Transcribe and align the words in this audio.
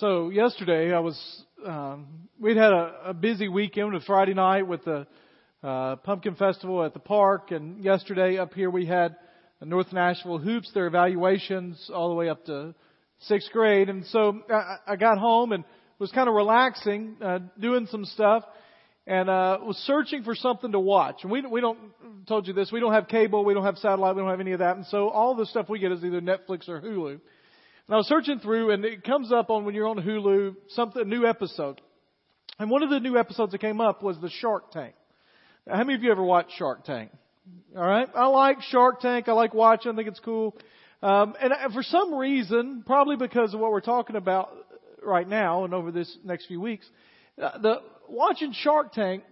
So 0.00 0.30
yesterday 0.30 0.94
I 0.94 1.00
was, 1.00 1.44
um, 1.62 2.06
we'd 2.40 2.56
had 2.56 2.72
a, 2.72 2.94
a 3.08 3.12
busy 3.12 3.48
weekend 3.48 3.92
with 3.92 4.02
Friday 4.04 4.32
night 4.32 4.66
with 4.66 4.82
the 4.82 5.06
uh, 5.62 5.96
pumpkin 5.96 6.36
festival 6.36 6.82
at 6.82 6.94
the 6.94 7.00
park, 7.00 7.50
and 7.50 7.84
yesterday 7.84 8.38
up 8.38 8.54
here 8.54 8.70
we 8.70 8.86
had 8.86 9.14
North 9.60 9.92
Nashville 9.92 10.38
hoops, 10.38 10.72
their 10.72 10.86
evaluations 10.86 11.90
all 11.92 12.08
the 12.08 12.14
way 12.14 12.30
up 12.30 12.46
to 12.46 12.74
sixth 13.18 13.52
grade, 13.52 13.90
and 13.90 14.06
so 14.06 14.40
I, 14.50 14.76
I 14.86 14.96
got 14.96 15.18
home 15.18 15.52
and 15.52 15.64
was 15.98 16.10
kind 16.12 16.30
of 16.30 16.34
relaxing, 16.34 17.16
uh, 17.20 17.40
doing 17.58 17.86
some 17.90 18.06
stuff, 18.06 18.44
and 19.06 19.28
uh, 19.28 19.58
was 19.60 19.76
searching 19.86 20.22
for 20.22 20.34
something 20.34 20.72
to 20.72 20.80
watch. 20.80 21.24
And 21.24 21.30
we 21.30 21.42
we 21.42 21.60
don't 21.60 21.78
told 22.26 22.48
you 22.48 22.54
this. 22.54 22.72
We 22.72 22.80
don't 22.80 22.94
have 22.94 23.06
cable. 23.06 23.44
We 23.44 23.52
don't 23.52 23.64
have 23.64 23.76
satellite. 23.76 24.16
We 24.16 24.22
don't 24.22 24.30
have 24.30 24.40
any 24.40 24.52
of 24.52 24.60
that. 24.60 24.76
And 24.76 24.86
so 24.86 25.10
all 25.10 25.34
the 25.34 25.44
stuff 25.44 25.68
we 25.68 25.78
get 25.78 25.92
is 25.92 26.02
either 26.02 26.22
Netflix 26.22 26.70
or 26.70 26.80
Hulu. 26.80 27.20
And 27.90 27.96
I 27.96 27.98
was 27.98 28.06
searching 28.06 28.38
through, 28.38 28.70
and 28.70 28.84
it 28.84 29.02
comes 29.02 29.32
up 29.32 29.50
on 29.50 29.64
when 29.64 29.74
you're 29.74 29.88
on 29.88 29.96
Hulu, 29.96 30.54
something 30.68 31.08
new 31.08 31.26
episode. 31.26 31.80
And 32.60 32.70
one 32.70 32.84
of 32.84 32.90
the 32.90 33.00
new 33.00 33.18
episodes 33.18 33.50
that 33.50 33.60
came 33.60 33.80
up 33.80 34.00
was 34.00 34.16
the 34.20 34.30
Shark 34.30 34.70
Tank. 34.70 34.94
Now, 35.66 35.74
how 35.74 35.82
many 35.82 35.94
of 35.96 36.04
you 36.04 36.12
ever 36.12 36.22
watched 36.22 36.52
Shark 36.56 36.84
Tank? 36.84 37.10
All 37.76 37.82
right, 37.82 38.08
I 38.14 38.26
like 38.28 38.62
Shark 38.62 39.00
Tank. 39.00 39.26
I 39.26 39.32
like 39.32 39.54
watching. 39.54 39.90
I 39.90 39.96
think 39.96 40.06
it's 40.06 40.20
cool. 40.20 40.56
Um, 41.02 41.34
and 41.42 41.52
for 41.74 41.82
some 41.82 42.14
reason, 42.14 42.84
probably 42.86 43.16
because 43.16 43.54
of 43.54 43.58
what 43.58 43.72
we're 43.72 43.80
talking 43.80 44.14
about 44.14 44.52
right 45.02 45.26
now 45.26 45.64
and 45.64 45.74
over 45.74 45.90
this 45.90 46.16
next 46.22 46.46
few 46.46 46.60
weeks, 46.60 46.88
uh, 47.42 47.58
the 47.58 47.82
watching 48.08 48.52
Shark 48.52 48.92
Tank, 48.92 49.24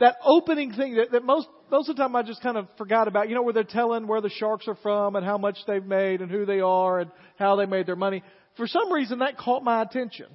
that 0.00 0.16
opening 0.24 0.72
thing 0.72 0.96
that, 0.96 1.12
that 1.12 1.24
most 1.24 1.46
most 1.70 1.88
of 1.88 1.96
the 1.96 2.02
time 2.02 2.16
I 2.16 2.22
just 2.22 2.42
kind 2.42 2.56
of 2.56 2.66
forgot 2.76 3.06
about, 3.06 3.28
you 3.28 3.34
know, 3.34 3.42
where 3.42 3.52
they're 3.52 3.64
telling 3.64 4.06
where 4.06 4.20
the 4.20 4.30
sharks 4.30 4.66
are 4.66 4.76
from 4.82 5.14
and 5.14 5.24
how 5.24 5.38
much 5.38 5.56
they've 5.66 5.84
made 5.84 6.20
and 6.20 6.30
who 6.30 6.44
they 6.44 6.60
are 6.60 7.00
and 7.00 7.10
how 7.38 7.56
they 7.56 7.66
made 7.66 7.86
their 7.86 7.96
money. 7.96 8.22
For 8.56 8.66
some 8.66 8.92
reason 8.92 9.20
that 9.20 9.38
caught 9.38 9.62
my 9.62 9.82
attention. 9.82 10.26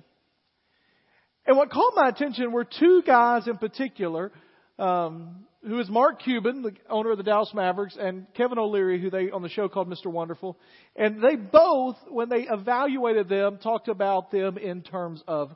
And 1.46 1.58
what 1.58 1.70
caught 1.72 1.94
my 1.96 2.08
attention 2.08 2.52
were 2.52 2.66
two 2.66 3.04
guys 3.06 3.48
in 3.48 3.58
particular, 3.58 4.32
um, 4.80 5.46
who 5.62 5.80
is 5.80 5.90
Mark 5.90 6.24
Cuban, 6.24 6.62
the 6.62 6.72
owner 6.90 7.12
of 7.12 7.18
the 7.18 7.24
Dallas 7.24 7.52
Mavericks, 7.54 7.98
and 8.00 8.26
Kevin 8.36 8.58
O'Leary, 8.58 9.02
who 9.02 9.10
they 9.10 9.30
on 9.30 9.42
the 9.42 9.50
show 9.50 9.68
called 9.68 9.90
Mr. 9.90 10.08
Wonderful. 10.08 10.58
And 10.96 11.22
they 11.22 11.36
both, 11.36 11.98
when 12.08 12.30
they 12.30 12.48
evaluated 12.50 13.30
them, 13.30 13.58
talked 13.58 13.90
about 13.90 14.32
them 14.32 14.58
in 14.58 14.82
terms 14.82 15.22
of 15.28 15.52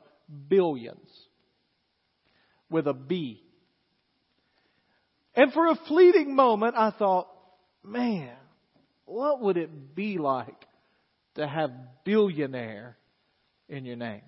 billions. 0.48 1.08
With 2.68 2.86
a 2.86 2.94
B. 2.94 3.42
And 5.34 5.52
for 5.52 5.68
a 5.68 5.76
fleeting 5.86 6.34
moment, 6.34 6.74
I 6.76 6.90
thought, 6.90 7.28
man, 7.84 8.34
what 9.04 9.40
would 9.40 9.56
it 9.56 9.94
be 9.94 10.18
like 10.18 10.66
to 11.36 11.46
have 11.46 11.70
billionaire 12.04 12.96
in 13.68 13.84
your 13.84 13.96
name? 13.96 14.22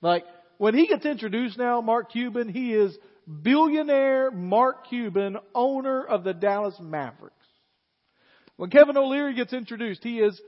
Like, 0.00 0.24
when 0.58 0.74
he 0.74 0.86
gets 0.86 1.04
introduced 1.04 1.58
now, 1.58 1.80
Mark 1.80 2.12
Cuban, 2.12 2.48
he 2.48 2.74
is 2.74 2.96
billionaire 3.42 4.30
Mark 4.30 4.88
Cuban, 4.88 5.38
owner 5.54 6.04
of 6.04 6.24
the 6.24 6.34
Dallas 6.34 6.76
Mavericks. 6.80 7.34
When 8.56 8.70
Kevin 8.70 8.96
O'Leary 8.96 9.34
gets 9.34 9.52
introduced, 9.52 10.02
he 10.02 10.18
is 10.18 10.40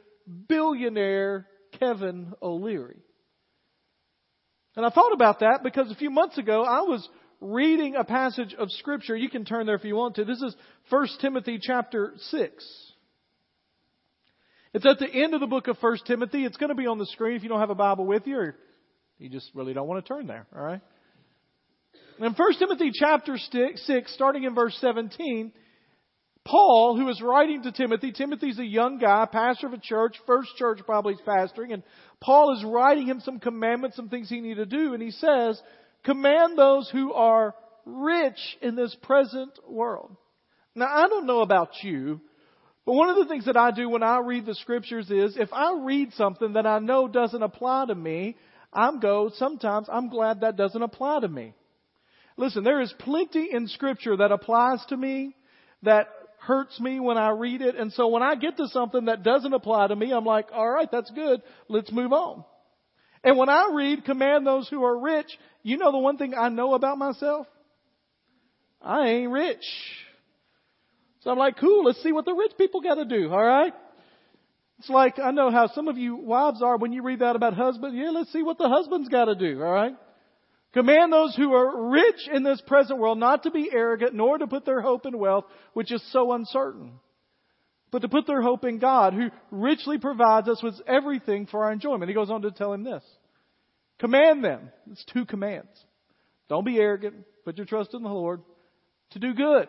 billionaire 0.48 1.46
Kevin 1.78 2.32
O'Leary. 2.40 3.00
And 4.76 4.84
I 4.84 4.90
thought 4.90 5.12
about 5.12 5.40
that 5.40 5.62
because 5.62 5.90
a 5.90 5.96
few 5.96 6.10
months 6.10 6.36
ago 6.38 6.62
I 6.62 6.82
was 6.82 7.08
reading 7.40 7.94
a 7.96 8.04
passage 8.04 8.54
of 8.58 8.70
scripture. 8.70 9.16
You 9.16 9.28
can 9.28 9.44
turn 9.44 9.66
there 9.66 9.76
if 9.76 9.84
you 9.84 9.96
want 9.96 10.16
to. 10.16 10.24
This 10.24 10.40
is 10.42 10.54
1 10.90 11.08
Timothy 11.20 11.58
chapter 11.60 12.14
6. 12.16 12.92
It's 14.74 14.86
at 14.86 14.98
the 14.98 15.08
end 15.08 15.34
of 15.34 15.40
the 15.40 15.46
book 15.46 15.68
of 15.68 15.78
1 15.80 15.98
Timothy. 16.06 16.44
It's 16.44 16.56
going 16.56 16.68
to 16.68 16.74
be 16.74 16.86
on 16.86 16.98
the 16.98 17.06
screen 17.06 17.36
if 17.36 17.42
you 17.42 17.48
don't 17.48 17.60
have 17.60 17.70
a 17.70 17.74
Bible 17.74 18.06
with 18.06 18.26
you 18.26 18.38
or 18.38 18.56
you 19.18 19.30
just 19.30 19.50
really 19.54 19.72
don't 19.72 19.86
want 19.86 20.04
to 20.04 20.12
turn 20.12 20.26
there, 20.26 20.46
all 20.54 20.62
right? 20.62 20.80
In 22.18 22.32
1 22.32 22.58
Timothy 22.58 22.90
chapter 22.94 23.36
6, 23.36 24.14
starting 24.14 24.44
in 24.44 24.54
verse 24.54 24.76
17, 24.80 25.52
Paul, 26.44 26.96
who 26.96 27.08
is 27.08 27.20
writing 27.20 27.62
to 27.62 27.72
Timothy, 27.72 28.12
Timothy's 28.12 28.58
a 28.58 28.64
young 28.64 28.98
guy, 28.98 29.26
pastor 29.30 29.66
of 29.66 29.72
a 29.72 29.78
church, 29.78 30.16
first 30.26 30.50
church 30.56 30.80
probably 30.86 31.14
he's 31.14 31.26
pastoring, 31.26 31.72
and 31.72 31.82
Paul 32.20 32.56
is 32.56 32.64
writing 32.64 33.06
him 33.06 33.20
some 33.20 33.40
commandments, 33.40 33.96
some 33.96 34.08
things 34.08 34.28
he 34.28 34.40
need 34.40 34.54
to 34.54 34.66
do, 34.66 34.94
and 34.94 35.02
he 35.02 35.10
says, 35.10 35.60
Command 36.06 36.56
those 36.56 36.88
who 36.90 37.12
are 37.12 37.54
rich 37.84 38.38
in 38.62 38.76
this 38.76 38.96
present 39.02 39.50
world. 39.68 40.16
Now, 40.76 40.86
I 40.86 41.08
don't 41.08 41.26
know 41.26 41.40
about 41.40 41.70
you, 41.82 42.20
but 42.84 42.92
one 42.92 43.08
of 43.08 43.16
the 43.16 43.26
things 43.26 43.46
that 43.46 43.56
I 43.56 43.72
do 43.72 43.88
when 43.88 44.04
I 44.04 44.20
read 44.20 44.46
the 44.46 44.54
scriptures 44.54 45.10
is 45.10 45.36
if 45.36 45.52
I 45.52 45.76
read 45.82 46.12
something 46.12 46.52
that 46.52 46.64
I 46.64 46.78
know 46.78 47.08
doesn't 47.08 47.42
apply 47.42 47.86
to 47.86 47.94
me, 47.96 48.36
I'm 48.72 49.00
go, 49.00 49.32
sometimes 49.34 49.88
I'm 49.90 50.08
glad 50.08 50.42
that 50.42 50.56
doesn't 50.56 50.80
apply 50.80 51.20
to 51.20 51.28
me. 51.28 51.54
Listen, 52.36 52.62
there 52.62 52.80
is 52.80 52.94
plenty 53.00 53.48
in 53.52 53.66
scripture 53.66 54.16
that 54.18 54.30
applies 54.30 54.84
to 54.90 54.96
me 54.96 55.34
that 55.82 56.08
hurts 56.38 56.78
me 56.78 57.00
when 57.00 57.18
I 57.18 57.30
read 57.30 57.62
it. 57.62 57.74
And 57.74 57.92
so 57.92 58.06
when 58.06 58.22
I 58.22 58.36
get 58.36 58.58
to 58.58 58.68
something 58.68 59.06
that 59.06 59.24
doesn't 59.24 59.54
apply 59.54 59.88
to 59.88 59.96
me, 59.96 60.12
I'm 60.12 60.24
like, 60.24 60.48
all 60.52 60.70
right, 60.70 60.88
that's 60.90 61.10
good. 61.10 61.42
Let's 61.68 61.90
move 61.90 62.12
on. 62.12 62.44
And 63.26 63.36
when 63.36 63.48
I 63.48 63.70
read, 63.74 64.04
command 64.04 64.46
those 64.46 64.68
who 64.68 64.84
are 64.84 65.00
rich, 65.00 65.26
you 65.64 65.78
know 65.78 65.90
the 65.90 65.98
one 65.98 66.16
thing 66.16 66.32
I 66.32 66.48
know 66.48 66.74
about 66.74 66.96
myself? 66.96 67.48
I 68.80 69.08
ain't 69.08 69.32
rich. 69.32 69.64
So 71.22 71.32
I'm 71.32 71.38
like, 71.38 71.58
cool, 71.58 71.84
let's 71.84 72.00
see 72.04 72.12
what 72.12 72.24
the 72.24 72.32
rich 72.32 72.52
people 72.56 72.80
gotta 72.80 73.04
do, 73.04 73.28
alright? 73.32 73.72
It's 74.78 74.88
like, 74.88 75.18
I 75.18 75.32
know 75.32 75.50
how 75.50 75.66
some 75.66 75.88
of 75.88 75.98
you 75.98 76.14
wives 76.14 76.62
are 76.62 76.78
when 76.78 76.92
you 76.92 77.02
read 77.02 77.18
that 77.18 77.34
about 77.34 77.54
husbands. 77.54 77.96
Yeah, 77.98 78.10
let's 78.10 78.32
see 78.32 78.44
what 78.44 78.58
the 78.58 78.68
husband's 78.68 79.08
gotta 79.08 79.34
do, 79.34 79.60
alright? 79.60 79.96
Command 80.72 81.12
those 81.12 81.34
who 81.34 81.52
are 81.52 81.90
rich 81.90 82.28
in 82.32 82.44
this 82.44 82.62
present 82.64 83.00
world 83.00 83.18
not 83.18 83.42
to 83.42 83.50
be 83.50 83.68
arrogant, 83.72 84.14
nor 84.14 84.38
to 84.38 84.46
put 84.46 84.64
their 84.64 84.80
hope 84.80 85.04
in 85.04 85.18
wealth, 85.18 85.46
which 85.72 85.90
is 85.90 86.12
so 86.12 86.30
uncertain, 86.30 86.92
but 87.90 88.02
to 88.02 88.08
put 88.08 88.26
their 88.26 88.42
hope 88.42 88.64
in 88.64 88.78
God, 88.78 89.14
who 89.14 89.30
richly 89.50 89.98
provides 89.98 90.48
us 90.48 90.62
with 90.62 90.74
everything 90.86 91.46
for 91.46 91.64
our 91.64 91.72
enjoyment. 91.72 92.08
He 92.08 92.14
goes 92.14 92.30
on 92.30 92.42
to 92.42 92.50
tell 92.50 92.72
him 92.72 92.84
this. 92.84 93.02
Command 93.98 94.44
them. 94.44 94.70
It's 94.90 95.04
two 95.12 95.24
commands. 95.24 95.68
Don't 96.48 96.66
be 96.66 96.78
arrogant. 96.78 97.14
Put 97.44 97.56
your 97.56 97.66
trust 97.66 97.94
in 97.94 98.02
the 98.02 98.08
Lord. 98.08 98.42
To 99.12 99.18
do 99.18 99.34
good. 99.34 99.68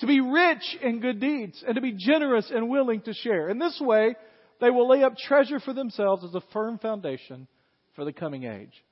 To 0.00 0.06
be 0.06 0.20
rich 0.20 0.76
in 0.82 1.00
good 1.00 1.20
deeds. 1.20 1.62
And 1.66 1.76
to 1.76 1.80
be 1.80 1.94
generous 1.96 2.50
and 2.54 2.68
willing 2.68 3.00
to 3.02 3.14
share. 3.14 3.48
In 3.48 3.58
this 3.58 3.80
way, 3.80 4.16
they 4.60 4.70
will 4.70 4.88
lay 4.88 5.02
up 5.02 5.16
treasure 5.16 5.60
for 5.60 5.72
themselves 5.72 6.24
as 6.24 6.34
a 6.34 6.42
firm 6.52 6.78
foundation 6.78 7.46
for 7.94 8.04
the 8.04 8.12
coming 8.12 8.44
age. 8.44 8.84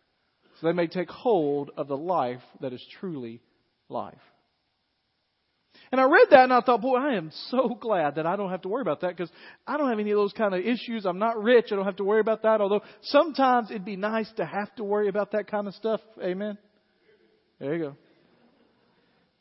So 0.60 0.66
they 0.66 0.72
may 0.72 0.86
take 0.86 1.10
hold 1.10 1.70
of 1.76 1.88
the 1.88 1.96
life 1.96 2.42
that 2.60 2.72
is 2.72 2.84
truly 3.00 3.40
life. 3.88 4.14
And 5.92 6.00
I 6.00 6.04
read 6.04 6.28
that 6.30 6.44
and 6.44 6.52
I 6.54 6.62
thought, 6.62 6.80
boy, 6.80 6.96
I 6.96 7.16
am 7.16 7.30
so 7.50 7.76
glad 7.78 8.14
that 8.14 8.24
I 8.24 8.34
don't 8.34 8.50
have 8.50 8.62
to 8.62 8.68
worry 8.68 8.80
about 8.80 9.02
that 9.02 9.14
because 9.14 9.30
I 9.66 9.76
don't 9.76 9.90
have 9.90 9.98
any 9.98 10.10
of 10.10 10.16
those 10.16 10.32
kind 10.32 10.54
of 10.54 10.60
issues. 10.60 11.04
I'm 11.04 11.18
not 11.18 11.42
rich. 11.42 11.66
I 11.70 11.76
don't 11.76 11.84
have 11.84 11.96
to 11.96 12.04
worry 12.04 12.20
about 12.20 12.42
that. 12.44 12.62
Although 12.62 12.80
sometimes 13.02 13.70
it'd 13.70 13.84
be 13.84 13.96
nice 13.96 14.32
to 14.38 14.46
have 14.46 14.74
to 14.76 14.84
worry 14.84 15.08
about 15.08 15.32
that 15.32 15.50
kind 15.50 15.68
of 15.68 15.74
stuff. 15.74 16.00
Amen. 16.22 16.56
There 17.60 17.74
you 17.74 17.84
go. 17.84 17.96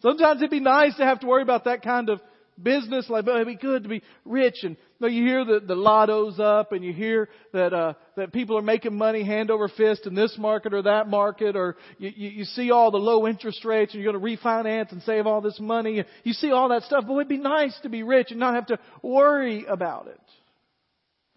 Sometimes 0.01 0.41
it'd 0.41 0.51
be 0.51 0.59
nice 0.59 0.97
to 0.97 1.05
have 1.05 1.21
to 1.21 1.27
worry 1.27 1.41
about 1.41 1.63
that 1.65 1.83
kind 1.83 2.09
of 2.09 2.19
business. 2.61 3.09
Like, 3.09 3.25
but 3.25 3.35
it'd 3.35 3.47
be 3.47 3.55
good 3.55 3.83
to 3.83 3.89
be 3.89 4.01
rich. 4.25 4.63
And 4.63 4.77
you, 4.77 4.81
know, 4.99 5.07
you 5.07 5.23
hear 5.25 5.45
that 5.45 5.67
the 5.67 5.75
lotto's 5.75 6.39
up, 6.39 6.71
and 6.71 6.83
you 6.83 6.93
hear 6.93 7.29
that 7.53 7.73
uh, 7.73 7.93
that 8.17 8.33
people 8.33 8.57
are 8.57 8.61
making 8.61 8.97
money 8.97 9.23
hand 9.23 9.51
over 9.51 9.67
fist 9.67 10.07
in 10.07 10.15
this 10.15 10.35
market 10.37 10.73
or 10.73 10.83
that 10.83 11.07
market, 11.07 11.55
or 11.55 11.77
you, 11.97 12.11
you, 12.15 12.29
you 12.29 12.45
see 12.45 12.71
all 12.71 12.91
the 12.91 12.97
low 12.97 13.27
interest 13.27 13.63
rates, 13.65 13.93
and 13.93 14.01
you're 14.01 14.11
going 14.11 14.23
to 14.23 14.43
refinance 14.43 14.91
and 14.91 15.01
save 15.03 15.27
all 15.27 15.41
this 15.41 15.59
money. 15.59 16.03
You 16.23 16.33
see 16.33 16.51
all 16.51 16.69
that 16.69 16.83
stuff. 16.83 17.05
But 17.07 17.13
it'd 17.15 17.27
be 17.27 17.37
nice 17.37 17.77
to 17.83 17.89
be 17.89 18.03
rich 18.03 18.31
and 18.31 18.39
not 18.39 18.55
have 18.55 18.67
to 18.67 18.79
worry 19.01 19.65
about 19.65 20.07
it. 20.07 20.19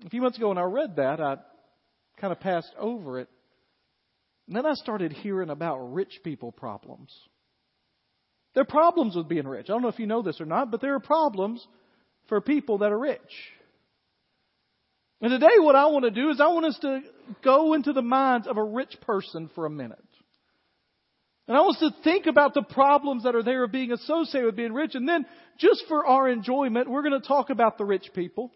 A 0.05 0.11
few 0.11 0.21
months 0.21 0.39
ago, 0.39 0.49
when 0.49 0.59
I 0.59 0.63
read 0.63 0.97
that, 0.97 1.21
I 1.21 1.37
kind 2.21 2.33
of 2.33 2.41
passed 2.41 2.73
over 2.79 3.21
it. 3.21 3.29
And 4.47 4.57
then 4.57 4.67
I 4.67 4.75
started 4.75 5.13
hearing 5.13 5.51
about 5.51 5.95
rich 5.95 6.21
people 6.23 6.53
problems. 6.53 7.11
There 8.55 8.63
are 8.63 8.67
problems 8.67 9.17
with 9.17 9.29
being 9.29 9.47
rich. 9.49 9.67
I 9.69 9.73
don't 9.73 9.83
know 9.83 9.89
if 9.89 9.99
you 9.99 10.07
know 10.07 10.23
this 10.23 10.41
or 10.41 10.47
not, 10.47 10.71
but 10.71 10.81
there 10.81 10.95
are 10.95 11.01
problems 11.01 11.67
for 12.29 12.41
people 12.41 12.79
that 12.79 12.93
are 12.93 12.99
rich. 12.99 13.21
And 15.21 15.31
today 15.31 15.59
what 15.59 15.77
I 15.77 15.87
want 15.87 16.05
to 16.05 16.11
do 16.11 16.31
is 16.31 16.41
I 16.41 16.49
want 16.49 16.67
us 16.67 16.79
to 16.83 17.01
go 17.43 17.75
into 17.75 17.93
the 17.93 18.03
minds 18.03 18.47
of 18.47 18.57
a 18.57 18.63
rich 18.63 18.97
person 19.03 19.51
for 19.55 19.67
a 19.67 19.71
minute. 19.71 19.99
And 21.47 21.57
I 21.57 21.61
want 21.61 21.77
us 21.77 21.93
to 21.93 22.03
think 22.03 22.27
about 22.27 22.55
the 22.55 22.63
problems 22.63 23.25
that 23.25 23.35
are 23.35 23.43
there 23.43 23.65
of 23.65 23.73
being 23.73 23.93
associated 23.93 24.47
with 24.47 24.57
being 24.57 24.73
rich. 24.73 24.95
And 24.95 25.09
then, 25.09 25.27
just 25.59 25.85
for 25.89 26.07
our 26.07 26.29
enjoyment, 26.29 26.89
we're 26.89 27.03
going 27.03 27.21
to 27.21 27.27
talk 27.27 27.51
about 27.51 27.77
the 27.77 27.85
rich 27.85 28.11
people. 28.15 28.51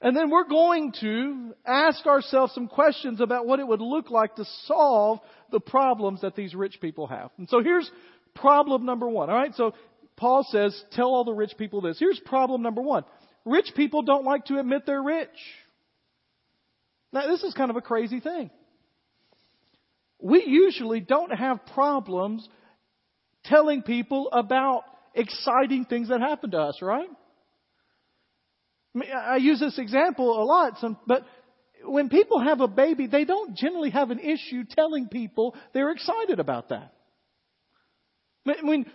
And 0.00 0.16
then 0.16 0.30
we're 0.30 0.48
going 0.48 0.92
to 1.00 1.54
ask 1.66 2.04
ourselves 2.06 2.52
some 2.52 2.68
questions 2.68 3.20
about 3.20 3.46
what 3.46 3.58
it 3.58 3.66
would 3.66 3.80
look 3.80 4.10
like 4.10 4.36
to 4.36 4.44
solve 4.66 5.20
the 5.54 5.60
problems 5.60 6.20
that 6.22 6.34
these 6.34 6.54
rich 6.54 6.80
people 6.80 7.06
have. 7.06 7.30
And 7.38 7.48
so 7.48 7.62
here's 7.62 7.90
problem 8.34 8.84
number 8.84 9.08
one. 9.08 9.30
All 9.30 9.36
right. 9.36 9.54
So 9.54 9.72
Paul 10.16 10.44
says, 10.50 10.78
tell 10.92 11.06
all 11.06 11.24
the 11.24 11.32
rich 11.32 11.52
people 11.56 11.80
this. 11.80 11.96
Here's 11.98 12.20
problem 12.26 12.60
number 12.60 12.82
one. 12.82 13.04
Rich 13.44 13.72
people 13.76 14.02
don't 14.02 14.24
like 14.24 14.46
to 14.46 14.58
admit 14.58 14.82
they're 14.84 15.02
rich. 15.02 15.28
Now, 17.12 17.28
this 17.28 17.44
is 17.44 17.54
kind 17.54 17.70
of 17.70 17.76
a 17.76 17.80
crazy 17.80 18.18
thing. 18.18 18.50
We 20.20 20.44
usually 20.44 21.00
don't 21.00 21.30
have 21.30 21.64
problems 21.72 22.46
telling 23.44 23.82
people 23.82 24.30
about 24.32 24.82
exciting 25.14 25.84
things 25.84 26.08
that 26.08 26.20
happen 26.20 26.50
to 26.50 26.58
us, 26.58 26.80
right? 26.82 27.08
I, 29.14 29.36
use 29.36 29.60
this 29.60 29.78
example 29.78 30.42
a 30.42 30.44
lot, 30.44 30.78
but 31.06 31.22
when 31.86 32.08
people 32.08 32.40
have 32.40 32.60
a 32.60 32.68
baby, 32.68 33.06
they 33.06 33.24
don't 33.24 33.56
generally 33.56 33.90
have 33.90 34.10
an 34.10 34.18
issue 34.18 34.64
telling 34.68 35.08
people 35.08 35.54
they're 35.72 35.90
excited 35.90 36.40
about 36.40 36.70
that. 36.70 36.92
When, 38.44 38.86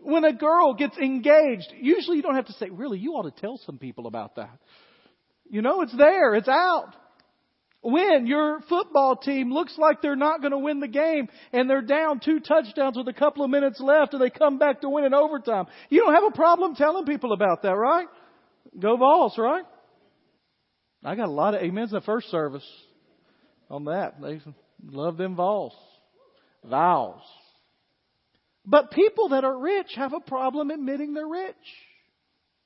when 0.00 0.24
a 0.24 0.32
girl 0.32 0.74
gets 0.74 0.96
engaged, 0.96 1.72
usually 1.78 2.16
you 2.16 2.22
don't 2.22 2.36
have 2.36 2.46
to 2.46 2.52
say, 2.54 2.70
really, 2.70 2.98
you 2.98 3.12
ought 3.12 3.34
to 3.34 3.40
tell 3.40 3.60
some 3.64 3.78
people 3.78 4.06
about 4.06 4.36
that. 4.36 4.58
You 5.50 5.62
know, 5.62 5.82
it's 5.82 5.96
there, 5.96 6.34
it's 6.34 6.48
out. 6.48 6.94
When 7.82 8.26
your 8.26 8.60
football 8.68 9.16
team 9.16 9.52
looks 9.52 9.76
like 9.76 10.00
they're 10.00 10.14
not 10.14 10.40
going 10.40 10.52
to 10.52 10.58
win 10.58 10.78
the 10.78 10.88
game 10.88 11.28
and 11.52 11.68
they're 11.68 11.82
down 11.82 12.20
two 12.20 12.38
touchdowns 12.38 12.96
with 12.96 13.08
a 13.08 13.12
couple 13.12 13.44
of 13.44 13.50
minutes 13.50 13.80
left 13.80 14.14
and 14.14 14.22
they 14.22 14.30
come 14.30 14.58
back 14.58 14.82
to 14.82 14.88
win 14.88 15.04
in 15.04 15.12
overtime, 15.12 15.66
you 15.90 16.00
don't 16.00 16.14
have 16.14 16.24
a 16.24 16.36
problem 16.36 16.76
telling 16.76 17.04
people 17.06 17.32
about 17.32 17.62
that, 17.62 17.74
right? 17.74 18.06
Go 18.78 18.96
Vols, 18.96 19.36
right? 19.36 19.64
I 21.04 21.14
got 21.16 21.28
a 21.28 21.32
lot 21.32 21.54
of 21.54 21.62
amens 21.62 21.90
in 21.90 21.96
the 21.96 22.00
first 22.02 22.30
service 22.30 22.66
on 23.68 23.86
that. 23.86 24.20
They 24.20 24.40
love 24.84 25.16
them 25.16 25.34
Vols. 25.34 25.74
Vows. 26.64 27.22
But 28.64 28.92
people 28.92 29.30
that 29.30 29.44
are 29.44 29.58
rich 29.58 29.92
have 29.96 30.12
a 30.12 30.20
problem 30.20 30.70
admitting 30.70 31.14
they're 31.14 31.26
rich. 31.26 31.56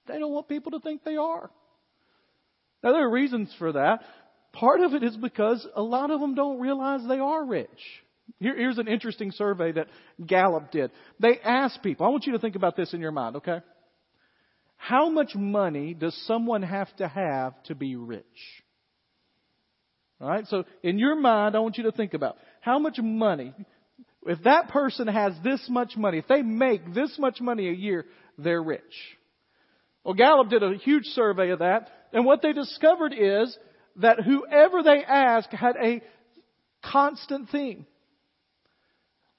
They 0.06 0.18
don't 0.18 0.32
want 0.32 0.48
people 0.48 0.72
to 0.72 0.80
think 0.80 1.02
they 1.02 1.16
are. 1.16 1.50
Now 2.82 2.92
there 2.92 3.06
are 3.06 3.10
reasons 3.10 3.52
for 3.58 3.72
that. 3.72 4.00
Part 4.52 4.80
of 4.80 4.94
it 4.94 5.02
is 5.02 5.16
because 5.16 5.66
a 5.74 5.82
lot 5.82 6.10
of 6.10 6.20
them 6.20 6.34
don't 6.34 6.60
realize 6.60 7.00
they 7.06 7.18
are 7.18 7.44
rich. 7.44 7.68
Here, 8.38 8.56
here's 8.56 8.78
an 8.78 8.88
interesting 8.88 9.30
survey 9.32 9.72
that 9.72 9.88
Gallup 10.24 10.70
did. 10.70 10.90
They 11.20 11.38
asked 11.42 11.82
people, 11.82 12.06
I 12.06 12.10
want 12.10 12.26
you 12.26 12.32
to 12.32 12.38
think 12.38 12.56
about 12.56 12.76
this 12.76 12.92
in 12.92 13.00
your 13.00 13.12
mind, 13.12 13.36
okay? 13.36 13.60
How 14.88 15.08
much 15.08 15.34
money 15.34 15.94
does 15.94 16.16
someone 16.28 16.62
have 16.62 16.94
to 16.98 17.08
have 17.08 17.60
to 17.64 17.74
be 17.74 17.96
rich? 17.96 18.24
All 20.20 20.28
right, 20.28 20.46
so 20.46 20.62
in 20.84 21.00
your 21.00 21.16
mind, 21.16 21.56
I 21.56 21.58
want 21.58 21.76
you 21.76 21.84
to 21.84 21.90
think 21.90 22.14
about 22.14 22.36
how 22.60 22.78
much 22.78 22.98
money, 23.00 23.52
if 24.26 24.44
that 24.44 24.68
person 24.68 25.08
has 25.08 25.32
this 25.42 25.66
much 25.68 25.96
money, 25.96 26.18
if 26.18 26.28
they 26.28 26.42
make 26.42 26.94
this 26.94 27.18
much 27.18 27.40
money 27.40 27.68
a 27.68 27.72
year, 27.72 28.06
they're 28.38 28.62
rich. 28.62 28.82
Well, 30.04 30.14
Gallup 30.14 30.50
did 30.50 30.62
a 30.62 30.76
huge 30.76 31.06
survey 31.06 31.50
of 31.50 31.58
that, 31.58 31.90
and 32.12 32.24
what 32.24 32.40
they 32.40 32.52
discovered 32.52 33.12
is 33.12 33.58
that 33.96 34.20
whoever 34.20 34.84
they 34.84 35.02
asked 35.02 35.52
had 35.52 35.74
a 35.82 36.00
constant 36.84 37.50
theme. 37.50 37.86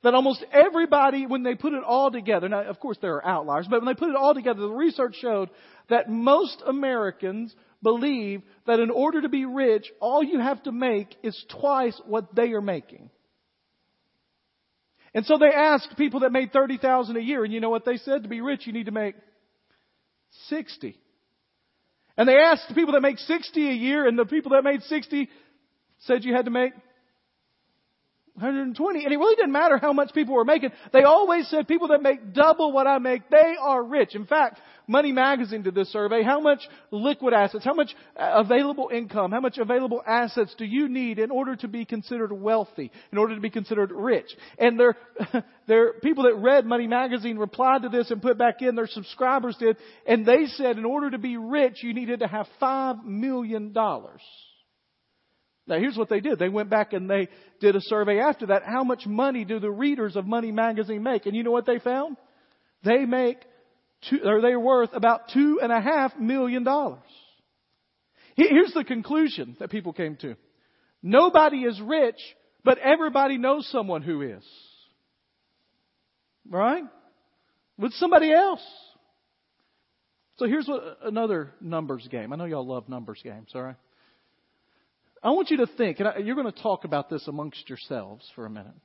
That 0.04 0.14
almost 0.14 0.46
everybody, 0.52 1.26
when 1.26 1.44
they 1.44 1.56
put 1.56 1.74
it 1.74 1.84
all 1.84 2.12
together, 2.12 2.48
now 2.48 2.64
of 2.64 2.80
course 2.80 2.98
there 3.02 3.16
are 3.16 3.26
outliers, 3.26 3.68
but 3.70 3.82
when 3.82 3.88
they 3.88 4.00
put 4.00 4.10
it 4.10 4.16
all 4.16 4.34
together, 4.34 4.62
the 4.62 4.70
research 4.70 5.16
showed 5.20 5.50
that 5.90 6.10
most 6.10 6.62
Americans 6.66 7.56
believe 7.82 8.44
that 8.66 8.80
in 8.80 8.92
order 8.92 9.22
to 9.22 9.30
be 9.30 9.46
rich, 9.46 9.92
all 10.00 10.24
you 10.24 10.40
have 10.40 10.62
to 10.64 10.72
make 10.72 11.16
is 11.24 11.46
twice 11.50 12.00
what 12.06 12.36
they 12.36 12.52
are 12.52 12.62
making. 12.62 13.10
And 15.14 15.26
so 15.26 15.38
they 15.40 15.48
asked 15.48 15.98
people 15.98 16.20
that 16.20 16.32
made 16.32 16.54
30,000 16.54 17.18
a 17.18 17.20
year, 17.20 17.44
and 17.44 17.52
you 17.52 17.60
know 17.60 17.72
what 17.72 17.86
they 17.86 17.98
said? 17.98 18.24
To 18.24 18.30
be 18.30 18.42
rich, 18.42 18.68
you 18.68 18.74
need 18.74 18.86
to 18.86 18.92
make 18.92 19.16
60. 20.48 20.96
And 22.18 22.28
they 22.28 22.36
asked 22.36 22.66
the 22.70 22.76
people 22.76 22.94
that 22.94 23.02
make 23.02 23.18
60 23.18 23.68
a 23.68 23.74
year, 23.74 24.08
and 24.08 24.18
the 24.18 24.26
people 24.26 24.52
that 24.52 24.64
made 24.64 24.84
60 24.84 25.30
said 26.00 26.24
you 26.24 26.36
had 26.36 26.46
to 26.46 26.52
make 26.52 26.74
120. 28.38 29.04
And 29.04 29.12
it 29.12 29.18
really 29.18 29.36
didn't 29.36 29.52
matter 29.52 29.80
how 29.80 29.94
much 29.94 30.14
people 30.14 30.36
were 30.36 30.46
making. 30.46 30.70
They 30.94 31.02
always 31.02 31.48
said 31.50 31.68
people 31.68 31.88
that 31.88 32.04
make 32.04 32.34
double 32.34 32.72
what 32.72 32.86
I 32.86 33.00
make, 33.00 33.30
they 33.32 33.56
are 33.60 33.84
rich. 33.84 34.14
In 34.14 34.28
fact, 34.28 34.60
Money 34.86 35.12
Magazine 35.12 35.64
did 35.64 35.74
this 35.74 35.92
survey. 35.92 36.22
How 36.22 36.40
much 36.40 36.60
liquid 36.92 37.34
assets, 37.34 37.66
how 37.66 37.74
much 37.74 37.96
uh, 38.16 38.44
available 38.46 38.90
income, 38.94 39.32
how 39.32 39.40
much 39.40 39.58
available 39.58 40.04
assets 40.06 40.54
do 40.56 40.66
you 40.66 40.88
need 40.88 41.18
in 41.18 41.32
order 41.32 41.56
to 41.56 41.68
be 41.68 41.84
considered 41.84 42.32
wealthy, 42.32 42.92
in 43.12 43.18
order 43.18 43.34
to 43.34 43.42
be 43.42 43.50
considered 43.50 43.92
rich? 43.92 44.30
And 44.60 44.80
their, 44.80 44.96
their 45.68 45.94
people 45.94 46.26
that 46.26 46.36
read 46.36 46.68
Money 46.68 46.86
Magazine 46.86 47.40
replied 47.40 47.82
to 47.82 47.90
this 47.90 48.12
and 48.12 48.22
put 48.22 48.38
back 48.38 48.62
in, 48.62 48.76
their 48.76 48.86
subscribers 48.86 49.58
did, 49.58 49.78
and 50.06 50.28
they 50.28 50.46
said 50.46 50.78
in 50.78 50.86
order 50.86 51.10
to 51.10 51.18
be 51.18 51.38
rich, 51.38 51.82
you 51.82 51.96
needed 51.96 52.20
to 52.20 52.28
have 52.28 52.46
five 52.60 53.04
million 53.04 53.74
dollars. 53.74 54.22
Now 55.68 55.78
here's 55.80 55.98
what 55.98 56.10
they 56.10 56.22
did. 56.22 56.40
They 56.40 56.50
went 56.50 56.70
back 56.70 56.94
and 56.94 57.10
they 57.10 57.28
did 57.60 57.76
a 57.76 57.82
survey 57.82 58.20
after 58.20 58.48
that. 58.48 58.64
How 58.64 58.84
much 58.84 59.06
money 59.06 59.44
do 59.44 59.60
the 59.60 59.70
readers 59.70 60.16
of 60.16 60.26
Money 60.26 60.52
Magazine 60.52 61.04
make? 61.04 61.26
And 61.26 61.36
you 61.36 61.44
know 61.44 61.52
what 61.52 61.66
they 61.66 61.80
found? 61.80 62.18
They 62.84 63.06
make 63.06 63.38
two, 64.10 64.20
or 64.24 64.42
they're 64.42 64.60
worth 64.60 64.92
about 64.94 65.30
two 65.34 65.60
and 65.62 65.72
a 65.72 65.82
half 65.82 66.18
million 66.18 66.64
dollars. 66.64 67.00
Here's 68.36 68.72
the 68.74 68.84
conclusion 68.84 69.58
that 69.60 69.72
people 69.72 69.94
came 69.94 70.16
to. 70.18 70.36
Nobody 71.02 71.58
is 71.58 71.82
rich, 71.82 72.20
but 72.64 72.78
everybody 72.78 73.38
knows 73.38 73.68
someone 73.72 74.04
who 74.04 74.22
is. 74.22 74.46
Right? 76.50 76.84
With 77.78 77.94
somebody 77.94 78.32
else. 78.32 78.64
So 80.38 80.46
here's 80.46 80.68
what, 80.68 81.00
another 81.04 81.52
numbers 81.60 82.08
game. 82.10 82.32
I 82.32 82.36
know 82.36 82.46
y'all 82.46 82.66
love 82.66 82.88
numbers 82.88 83.20
games, 83.24 83.50
alright? 83.56 83.76
I 85.24 85.32
want 85.32 85.50
you 85.50 85.58
to 85.58 85.68
think, 85.68 86.00
and 86.00 86.26
you're 86.26 86.36
going 86.36 86.52
to 86.52 86.62
talk 86.62 86.84
about 86.84 87.10
this 87.10 87.28
amongst 87.28 87.68
yourselves 87.70 88.30
for 88.36 88.46
a 88.46 88.50
minute. 88.50 88.76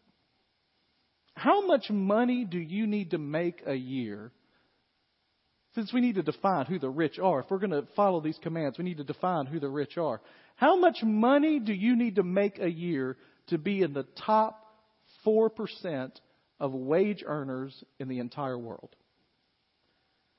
How 1.34 1.66
much 1.66 1.90
money 1.90 2.44
do 2.44 2.58
you 2.58 2.86
need 2.86 3.10
to 3.10 3.18
make 3.18 3.62
a 3.66 3.74
year 3.74 4.32
since 5.74 5.92
we 5.92 6.00
need 6.00 6.16
to 6.16 6.22
define 6.22 6.66
who 6.66 6.78
the 6.78 6.90
rich 6.90 7.18
are, 7.18 7.40
if 7.40 7.46
we're 7.50 7.58
going 7.58 7.70
to 7.70 7.86
follow 7.96 8.20
these 8.20 8.38
commands, 8.42 8.76
we 8.76 8.84
need 8.84 8.98
to 8.98 9.04
define 9.04 9.46
who 9.46 9.58
the 9.58 9.68
rich 9.68 9.96
are. 9.96 10.20
How 10.56 10.76
much 10.76 10.98
money 11.02 11.60
do 11.60 11.72
you 11.72 11.96
need 11.96 12.16
to 12.16 12.22
make 12.22 12.58
a 12.58 12.70
year 12.70 13.16
to 13.48 13.58
be 13.58 13.80
in 13.80 13.94
the 13.94 14.06
top 14.26 14.60
4% 15.26 16.10
of 16.60 16.74
wage 16.74 17.24
earners 17.26 17.82
in 17.98 18.08
the 18.08 18.18
entire 18.18 18.58
world? 18.58 18.94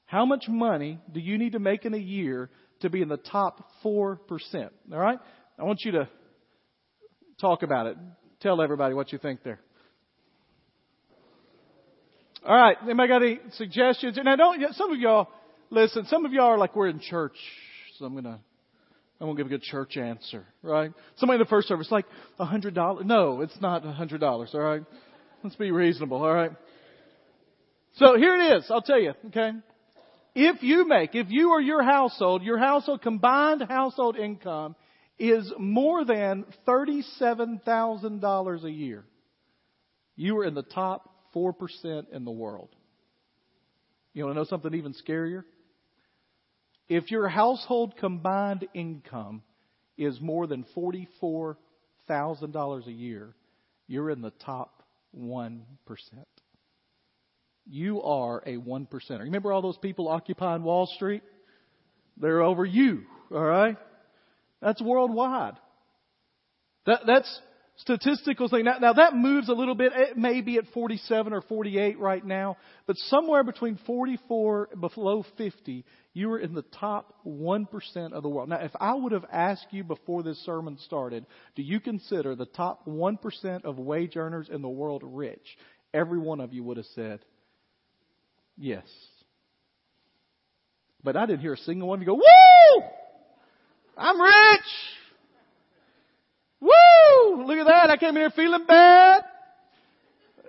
How 0.06 0.26
much 0.26 0.46
money 0.48 1.00
do 1.12 1.20
you 1.20 1.40
need 1.40 1.54
to 1.54 1.60
make 1.60 1.86
in 1.86 1.96
a 1.96 1.98
year 1.98 2.52
to 2.82 2.90
be 2.90 3.02
in 3.02 3.08
the 3.08 3.18
top 3.18 3.68
4%? 3.84 4.18
All 4.92 5.00
right? 5.00 5.18
I 5.64 5.66
want 5.66 5.86
you 5.86 5.94
to 5.94 6.10
talk 7.40 7.64
about 7.64 7.88
it. 7.88 7.96
Tell 8.42 8.62
everybody 8.62 8.94
what 8.94 9.14
you 9.14 9.18
think 9.18 9.44
there. 9.44 9.62
All 12.46 12.54
right. 12.54 12.76
Anybody 12.84 13.08
got 13.08 13.24
any 13.24 13.40
suggestions? 13.54 14.18
And 14.18 14.28
I 14.28 14.36
don't, 14.36 14.62
some 14.74 14.92
of 14.92 15.00
y'all, 15.00 15.30
listen, 15.70 16.06
some 16.08 16.26
of 16.26 16.34
y'all 16.34 16.48
are 16.48 16.58
like, 16.58 16.76
we're 16.76 16.90
in 16.90 17.00
church. 17.00 17.38
So 17.98 18.04
I'm 18.04 18.22
to, 18.22 18.40
I'm 19.22 19.28
to 19.30 19.34
give 19.36 19.46
a 19.46 19.50
good 19.50 19.62
church 19.62 19.96
answer, 19.96 20.46
right? 20.64 20.92
Somebody 21.16 21.36
in 21.36 21.44
the 21.44 21.50
first 21.50 21.70
service, 21.70 21.90
like, 21.90 22.08
a 22.40 22.44
hundred 22.44 22.76
dollars. 22.76 23.06
No, 23.06 23.40
it's 23.40 23.56
not 23.62 23.86
a 23.86 23.94
hundred 23.94 24.20
dollars, 24.20 24.50
all 24.54 24.60
right? 24.60 24.82
Let's 25.46 25.56
be 25.56 25.72
reasonable, 25.72 26.18
all 26.18 26.34
right? 26.34 26.52
So 27.96 28.18
here 28.18 28.36
it 28.36 28.58
is. 28.58 28.66
I'll 28.70 28.82
tell 28.82 29.00
you, 29.00 29.14
okay? 29.28 29.52
If 30.36 30.62
you 30.62 30.86
make, 30.90 31.16
if 31.16 31.28
you 31.30 31.52
or 31.52 31.62
your 31.62 31.84
household, 31.84 32.44
your 32.44 32.58
household 32.58 33.02
combined 33.02 33.64
household 33.70 34.18
income 34.18 34.76
is 35.20 35.52
more 35.58 36.06
than 36.06 36.46
$37,000 36.68 38.64
a 38.64 38.72
year, 38.72 39.04
you 40.16 40.38
are 40.40 40.46
in 40.46 40.54
the 40.54 40.64
top 40.64 41.10
4% 41.36 42.06
in 42.12 42.26
the 42.26 42.32
world. 42.32 42.70
You 44.14 44.26
want 44.26 44.36
to 44.36 44.40
know 44.40 44.46
something 44.46 44.74
even 44.74 44.94
scarier? 44.94 45.44
If 46.88 47.12
your 47.12 47.28
household 47.28 47.98
combined 47.98 48.66
income 48.74 49.44
is 49.98 50.22
more 50.22 50.48
than 50.48 50.66
$44,000 50.76 52.88
a 52.88 52.92
year, 52.92 53.36
you're 53.88 54.10
in 54.10 54.22
the 54.22 54.32
top 54.46 54.84
1%. 55.18 55.62
You 57.66 58.02
are 58.02 58.44
a 58.46 58.58
1%. 58.58 59.20
Remember 59.20 59.54
all 59.54 59.62
those 59.62 59.78
people 59.78 60.10
occupying 60.10 60.64
Wall 60.64 60.88
Street? 60.88 61.24
They're 62.18 62.42
over 62.42 62.66
you, 62.66 63.04
all 63.32 63.44
right? 63.44 63.78
That's 64.64 64.82
worldwide. 64.82 65.56
That, 66.86 67.02
that's 67.06 67.42
statistical 67.78 68.48
thing. 68.50 68.66
Now, 68.66 68.78
now 68.80 68.94
that 68.94 69.14
moves 69.14 69.50
a 69.50 69.54
little 69.54 69.76
bit. 69.76 69.92
It 69.94 70.18
may 70.18 70.42
be 70.42 70.58
at 70.58 70.66
47 70.74 71.34
or 71.34 71.42
48 71.42 72.00
right 72.00 72.26
now, 72.26 72.58
but 72.88 72.98
somewhere 72.98 73.44
between 73.44 73.78
44 73.86 74.70
below 74.80 75.26
50, 75.38 75.86
you 76.14 76.32
are 76.32 76.40
in 76.40 76.54
the 76.54 76.64
top 76.80 77.14
1% 77.26 78.14
of 78.14 78.24
the 78.24 78.30
world. 78.30 78.50
Now, 78.50 78.62
if 78.62 78.72
I 78.80 78.94
would 78.94 79.12
have 79.12 79.26
asked 79.32 79.68
you 79.72 79.84
before 79.84 80.24
this 80.24 80.44
sermon 80.46 80.78
started, 80.86 81.26
do 81.56 81.64
you 81.64 81.80
consider 81.80 82.36
the 82.36 82.46
top 82.46 82.86
1% 82.88 83.66
of 83.66 83.78
wage 83.78 84.16
earners 84.16 84.50
in 84.52 84.62
the 84.62 84.70
world 84.70 85.02
rich? 85.04 85.58
Every 85.94 86.20
one 86.20 86.40
of 86.40 86.54
you 86.54 86.64
would 86.64 86.78
have 86.78 86.86
said, 86.96 87.20
yes. 88.58 88.86
But 91.04 91.18
I 91.18 91.26
didn't 91.26 91.42
hear 91.42 91.54
a 91.54 91.58
single 91.58 91.90
one 91.90 92.00
of 92.00 92.02
you 92.02 92.08
go, 92.08 92.16
woo! 92.16 92.53
I'm 93.98 94.20
rich! 94.20 94.62
Woo! 96.60 97.46
Look 97.46 97.58
at 97.58 97.68
that. 97.68 97.90
I 97.90 97.98
came 97.98 98.16
here 98.16 98.30
feeling 98.30 98.66
bad. 98.66 99.24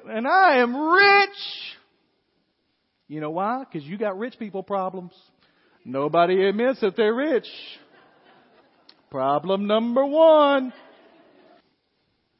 And 0.06 0.26
I 0.26 0.58
am 0.58 0.76
rich. 0.76 1.28
You 3.08 3.20
know 3.20 3.30
why? 3.30 3.64
Because 3.64 3.86
you 3.86 3.98
got 3.98 4.18
rich 4.18 4.38
people 4.38 4.62
problems. 4.62 5.12
Nobody 5.84 6.46
admits 6.46 6.80
that 6.80 6.96
they're 6.96 7.14
rich. 7.14 7.46
Problem 9.10 9.66
number 9.66 10.04
one. 10.04 10.72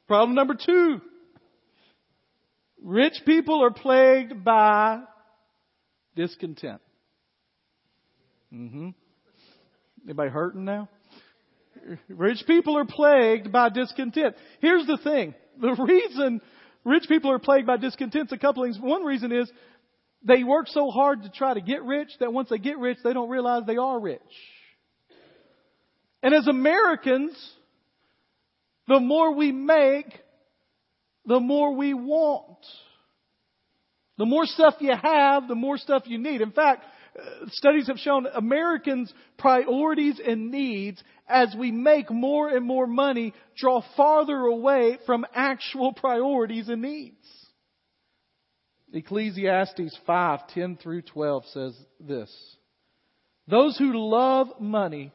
Problem 0.07 0.35
number 0.35 0.55
two. 0.55 1.01
Rich 2.83 3.23
people 3.25 3.63
are 3.63 3.71
plagued 3.71 4.45
by 4.45 5.03
discontent. 6.15 6.81
Mm-hmm. 8.53 8.91
Anybody 10.05 10.31
hurting 10.31 10.65
now? 10.65 10.89
Rich 12.09 12.45
people 12.47 12.77
are 12.79 12.85
plagued 12.85 13.51
by 13.51 13.69
discontent. 13.69 14.37
Here's 14.61 14.87
the 14.87 14.99
thing. 14.99 15.35
The 15.61 15.75
reason 15.75 16.41
rich 16.85 17.05
people 17.09 17.31
are 17.31 17.39
plagued 17.39 17.67
by 17.67 17.77
discontent 17.77 18.29
is 18.29 18.33
a 18.33 18.39
couple 18.39 18.63
things. 18.63 18.79
One 18.81 19.05
reason 19.05 19.33
is 19.33 19.51
they 20.23 20.45
work 20.45 20.69
so 20.69 20.91
hard 20.91 21.23
to 21.23 21.31
try 21.31 21.55
to 21.55 21.61
get 21.61 21.83
rich 21.83 22.09
that 22.21 22.33
once 22.33 22.49
they 22.49 22.59
get 22.59 22.79
rich, 22.79 22.99
they 23.05 23.13
don't 23.13 23.29
realize 23.29 23.63
they 23.67 23.77
are 23.77 24.01
rich. 24.01 24.21
And 26.23 26.35
as 26.35 26.47
Americans, 26.47 27.37
the 28.89 29.01
more 29.01 29.35
we 29.35 29.53
make, 29.53 30.07
the 31.27 31.41
more 31.41 31.75
we 31.75 31.93
want. 31.93 32.59
The 34.17 34.27
more 34.27 34.47
stuff 34.47 34.75
you 34.81 34.95
have, 34.95 35.49
the 35.49 35.55
more 35.55 35.77
stuff 35.77 36.05
you 36.07 36.19
need. 36.19 36.41
In 36.41 36.53
fact, 36.53 36.85
studies 37.49 37.89
have 37.89 37.99
shown 37.99 38.27
Americans' 38.27 39.13
priorities 39.39 40.21
and 40.25 40.51
needs 40.51 41.03
as 41.29 41.55
we 41.59 41.71
make 41.71 42.11
more 42.11 42.49
and 42.49 42.67
more 42.67 42.87
money 42.87 43.33
draw 43.57 43.83
farther 43.97 44.39
away 44.39 44.99
from 45.07 45.25
actual 45.35 45.93
priorities 45.97 46.69
and 46.69 46.83
needs. 46.83 47.17
Ecclesiastes 48.93 49.99
5, 50.07 50.49
10 50.49 50.77
through 50.77 51.03
12 51.03 51.45
says 51.47 51.77
this. 51.99 52.57
Those 53.49 53.77
who 53.77 53.93
love 53.93 54.61
money 54.61 55.13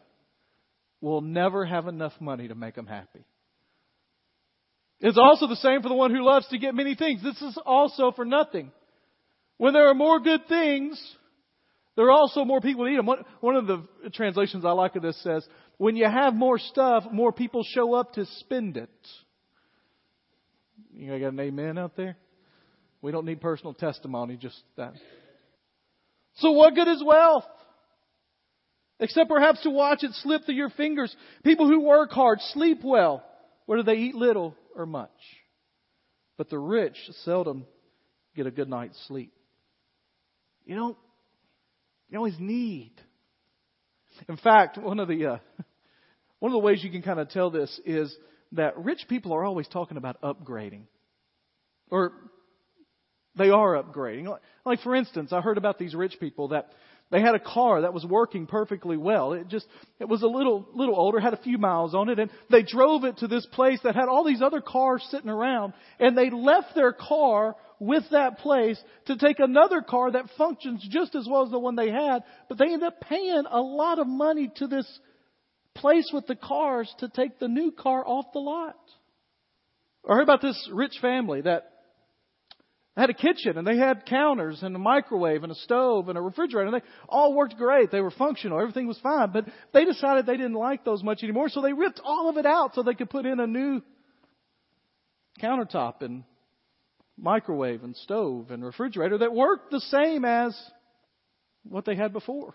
will 1.02 1.22
never 1.22 1.66
have 1.66 1.88
enough 1.88 2.14
money 2.20 2.50
to 2.50 2.56
make 2.56 2.76
them 2.76 2.88
happy. 2.88 3.24
It's 5.00 5.18
also 5.18 5.48
the 5.48 5.56
same 5.56 5.82
for 5.82 5.88
the 5.88 5.96
one 5.96 6.14
who 6.14 6.26
loves 6.26 6.48
to 6.50 6.58
get 6.58 6.76
many 6.76 6.96
things. 6.96 7.24
This 7.24 7.42
is 7.42 7.58
also 7.66 8.12
for 8.12 8.26
nothing. 8.26 8.72
When 9.58 9.74
there 9.74 9.88
are 9.88 9.96
more 9.96 10.20
good 10.20 10.48
things, 10.50 11.02
there 12.00 12.08
are 12.08 12.12
also 12.12 12.46
more 12.46 12.62
people 12.62 12.86
to 12.86 12.92
eat 12.92 12.96
them. 12.96 13.08
One, 13.42 13.56
of 13.58 13.68
the 13.68 13.84
translations 14.14 14.64
I 14.64 14.72
like 14.72 14.96
of 14.96 15.02
this 15.02 15.22
says, 15.22 15.46
when 15.76 15.98
you 15.98 16.06
have 16.06 16.34
more 16.34 16.58
stuff, 16.58 17.04
more 17.12 17.34
people 17.34 17.62
show 17.66 17.94
up 17.94 18.14
to 18.14 18.26
spend 18.38 18.78
it. 18.78 18.90
You 20.94 21.20
got 21.20 21.34
an 21.34 21.40
amen 21.42 21.78
out 21.78 21.98
there? 21.98 22.16
We 23.02 23.12
don't 23.12 23.26
need 23.26 23.42
personal 23.42 23.74
testimony, 23.74 24.38
just 24.38 24.56
that. 24.78 24.94
So 26.36 26.52
what 26.52 26.74
good 26.74 26.88
is 26.88 27.04
wealth? 27.06 27.44
Except 29.02 29.30
perhaps 29.30 29.62
to 29.64 29.70
watch 29.70 30.02
it 30.02 30.14
slip 30.24 30.46
through 30.46 30.56
your 30.56 30.70
fingers. 30.70 31.14
People 31.44 31.68
who 31.68 31.82
work 31.82 32.12
hard 32.12 32.40
sleep 32.54 32.80
well, 32.82 33.26
whether 33.66 33.84
they 33.84 33.96
eat 33.96 34.16
little 34.16 34.56
or 34.74 34.86
much. 34.86 35.10
But 36.38 36.50
the 36.50 36.60
rich 36.60 36.96
seldom 37.26 37.66
get 38.38 38.48
a 38.48 38.52
good 38.52 38.70
night's 38.70 38.98
sleep. 39.10 39.34
You 40.66 40.76
don't, 40.76 40.98
you 42.10 42.18
always 42.18 42.40
need. 42.40 42.92
In 44.28 44.38
fact, 44.38 44.78
one 44.78 45.00
of 45.00 45.08
the, 45.08 45.26
uh, 45.26 45.38
one 46.40 46.52
of 46.52 46.54
the 46.54 46.66
ways 46.66 46.84
you 46.84 46.92
can 46.92 47.02
kind 47.02 47.20
of 47.20 47.30
tell 47.30 47.50
this 47.50 47.80
is 47.86 48.16
that 48.54 48.78
rich 48.78 49.06
people 49.08 49.34
are 49.34 49.46
always 49.46 49.68
talking 49.68 49.98
about 49.98 50.22
upgrading. 50.22 50.84
Or 51.92 52.14
they 53.38 53.50
are 53.50 53.82
upgrading. 53.82 54.36
Like 54.66 54.82
for 54.82 54.96
instance, 54.96 55.32
I 55.32 55.42
heard 55.42 55.58
about 55.58 55.78
these 55.78 55.94
rich 55.94 56.16
people 56.20 56.50
that 56.50 56.72
they 57.12 57.22
had 57.22 57.34
a 57.34 57.40
car 57.40 57.82
that 57.82 57.94
was 57.94 58.06
working 58.06 58.46
perfectly 58.46 58.98
well. 58.98 59.34
It 59.34 59.48
just, 59.48 59.66
it 60.00 60.08
was 60.08 60.22
a 60.22 60.28
little, 60.28 60.68
little 60.76 60.96
older, 60.96 61.20
had 61.20 61.34
a 61.34 61.42
few 61.42 61.58
miles 61.58 61.96
on 61.96 62.10
it, 62.10 62.20
and 62.20 62.30
they 62.52 62.62
drove 62.62 63.04
it 63.04 63.18
to 63.18 63.28
this 63.28 63.48
place 63.48 63.80
that 63.84 63.96
had 63.96 64.10
all 64.10 64.24
these 64.24 64.44
other 64.44 64.62
cars 64.62 65.06
sitting 65.10 65.30
around, 65.30 65.74
and 66.00 66.16
they 66.16 66.30
left 66.30 66.76
their 66.76 66.94
car 66.94 67.56
with 67.80 68.04
that 68.12 68.40
place 68.40 68.82
to 69.06 69.18
take 69.18 69.40
another 69.40 69.82
car 69.82 70.12
that 70.12 70.30
functions 70.38 70.86
just 70.90 71.16
as 71.16 71.28
well 71.30 71.46
as 71.46 71.52
the 71.52 71.60
one 71.60 71.76
they 71.76 71.90
had, 71.90 72.24
but 72.48 72.58
they 72.58 72.72
end 72.72 72.84
up 72.84 73.02
paying 73.02 73.44
a 73.50 73.62
lot 73.62 74.00
of 74.00 74.08
money 74.08 74.52
to 74.58 74.68
this 74.68 74.88
place 75.76 76.10
with 76.14 76.28
the 76.28 76.36
cars 76.36 76.94
to 77.00 77.08
take 77.08 77.40
the 77.40 77.48
new 77.48 77.72
car 77.72 78.06
off 78.06 78.26
the 78.34 78.40
lot. 78.40 78.76
I 80.08 80.16
heard 80.16 80.24
about 80.24 80.42
this 80.42 80.70
rich 80.74 80.98
family 81.02 81.42
that 81.42 81.72
had 82.98 83.10
a 83.10 83.14
kitchen 83.14 83.58
and 83.58 83.66
they 83.66 83.78
had 83.78 84.06
counters 84.06 84.62
and 84.62 84.76
a 84.76 84.80
microwave 84.80 85.44
and 85.44 85.52
a 85.52 85.56
stove 85.56 86.10
and 86.10 86.18
a 86.18 86.22
refrigerator 86.22 86.66
and 86.68 86.76
they 86.76 86.86
all 87.08 87.34
worked 87.34 87.56
great. 87.56 87.92
They 87.92 88.02
were 88.02 88.12
functional. 88.12 88.60
Everything 88.60 88.88
was 88.88 89.00
fine. 89.00 89.32
But 89.32 89.46
they 89.74 89.86
decided 89.86 90.26
they 90.26 90.36
didn't 90.36 90.54
like 90.54 90.84
those 90.84 91.02
much 91.02 91.24
anymore. 91.24 91.48
So 91.48 91.62
they 91.62 91.72
ripped 91.72 92.02
all 92.04 92.30
of 92.30 92.38
it 92.38 92.46
out 92.46 92.76
so 92.76 92.84
they 92.84 92.96
could 92.96 93.10
put 93.10 93.26
in 93.26 93.40
a 93.40 93.48
new 93.48 93.82
countertop 95.42 96.02
and 96.02 96.24
microwave 97.22 97.84
and 97.84 97.96
stove 97.96 98.52
and 98.52 98.64
refrigerator 98.64 99.18
that 99.20 99.34
worked 99.34 99.72
the 99.72 99.80
same 99.82 100.26
as 100.26 100.58
what 101.64 101.86
they 101.86 101.96
had 101.96 102.14
before. 102.14 102.54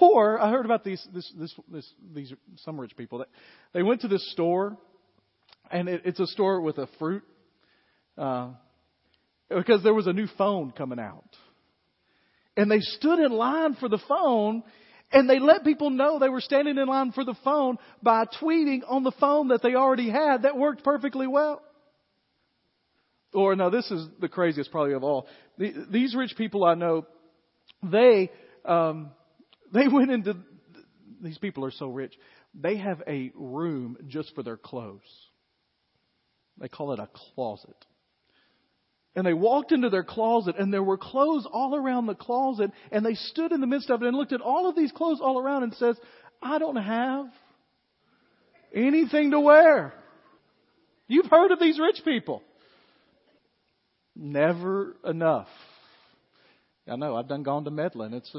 Or 0.00 0.40
I 0.40 0.50
heard 0.50 0.64
about 0.64 0.84
these 0.84 1.04
this, 1.12 1.32
this, 1.36 1.54
this, 1.70 1.92
these 2.14 2.32
some 2.58 2.80
rich 2.80 2.96
people 2.96 3.18
that 3.18 3.28
they 3.72 3.82
went 3.82 4.02
to 4.02 4.08
this 4.08 4.30
store, 4.32 4.76
and 5.70 5.88
it, 5.88 6.02
it's 6.04 6.20
a 6.20 6.26
store 6.28 6.60
with 6.60 6.78
a 6.78 6.88
fruit 6.98 7.24
uh, 8.16 8.50
because 9.48 9.82
there 9.82 9.94
was 9.94 10.06
a 10.06 10.12
new 10.12 10.28
phone 10.38 10.70
coming 10.70 11.00
out. 11.00 11.36
And 12.56 12.70
they 12.70 12.80
stood 12.80 13.18
in 13.18 13.32
line 13.32 13.74
for 13.74 13.88
the 13.88 14.00
phone 14.06 14.62
and 15.10 15.28
they 15.28 15.38
let 15.38 15.64
people 15.64 15.90
know 15.90 16.18
they 16.18 16.28
were 16.28 16.40
standing 16.40 16.78
in 16.78 16.86
line 16.86 17.12
for 17.12 17.24
the 17.24 17.34
phone 17.44 17.76
by 18.02 18.24
tweeting 18.40 18.80
on 18.88 19.04
the 19.04 19.12
phone 19.12 19.48
that 19.48 19.62
they 19.62 19.74
already 19.74 20.10
had 20.10 20.42
that 20.42 20.56
worked 20.56 20.84
perfectly 20.84 21.26
well. 21.26 21.62
Or 23.32 23.56
no, 23.56 23.70
this 23.70 23.90
is 23.90 24.06
the 24.20 24.28
craziest 24.28 24.70
probably 24.70 24.94
of 24.94 25.02
all. 25.02 25.26
These 25.58 26.14
rich 26.14 26.34
people 26.36 26.64
I 26.64 26.74
know, 26.74 27.06
they, 27.82 28.30
um, 28.64 29.10
they 29.72 29.88
went 29.92 30.10
into, 30.10 30.36
these 31.22 31.38
people 31.38 31.64
are 31.64 31.70
so 31.70 31.88
rich. 31.88 32.14
They 32.54 32.76
have 32.76 33.02
a 33.06 33.32
room 33.34 33.96
just 34.08 34.34
for 34.34 34.42
their 34.42 34.58
clothes. 34.58 35.00
They 36.58 36.68
call 36.68 36.92
it 36.92 36.98
a 36.98 37.08
closet. 37.34 37.76
And 39.14 39.26
they 39.26 39.34
walked 39.34 39.72
into 39.72 39.90
their 39.90 40.04
closet 40.04 40.56
and 40.58 40.72
there 40.72 40.82
were 40.82 40.96
clothes 40.96 41.46
all 41.50 41.76
around 41.76 42.06
the 42.06 42.14
closet 42.14 42.70
and 42.90 43.04
they 43.04 43.14
stood 43.14 43.52
in 43.52 43.60
the 43.60 43.66
midst 43.66 43.90
of 43.90 44.02
it 44.02 44.08
and 44.08 44.16
looked 44.16 44.32
at 44.32 44.40
all 44.40 44.68
of 44.68 44.76
these 44.76 44.92
clothes 44.92 45.20
all 45.22 45.38
around 45.38 45.64
and 45.64 45.74
says, 45.74 45.96
I 46.42 46.58
don't 46.58 46.76
have 46.76 47.26
anything 48.74 49.32
to 49.32 49.40
wear. 49.40 49.94
You've 51.08 51.30
heard 51.30 51.52
of 51.52 51.60
these 51.60 51.78
rich 51.78 52.00
people. 52.04 52.42
Never 54.14 54.96
enough. 55.04 55.48
I 56.86 56.96
know, 56.96 57.16
I've 57.16 57.28
done 57.28 57.42
gone 57.42 57.64
to 57.64 57.70
Medlin. 57.70 58.12
It's 58.12 58.36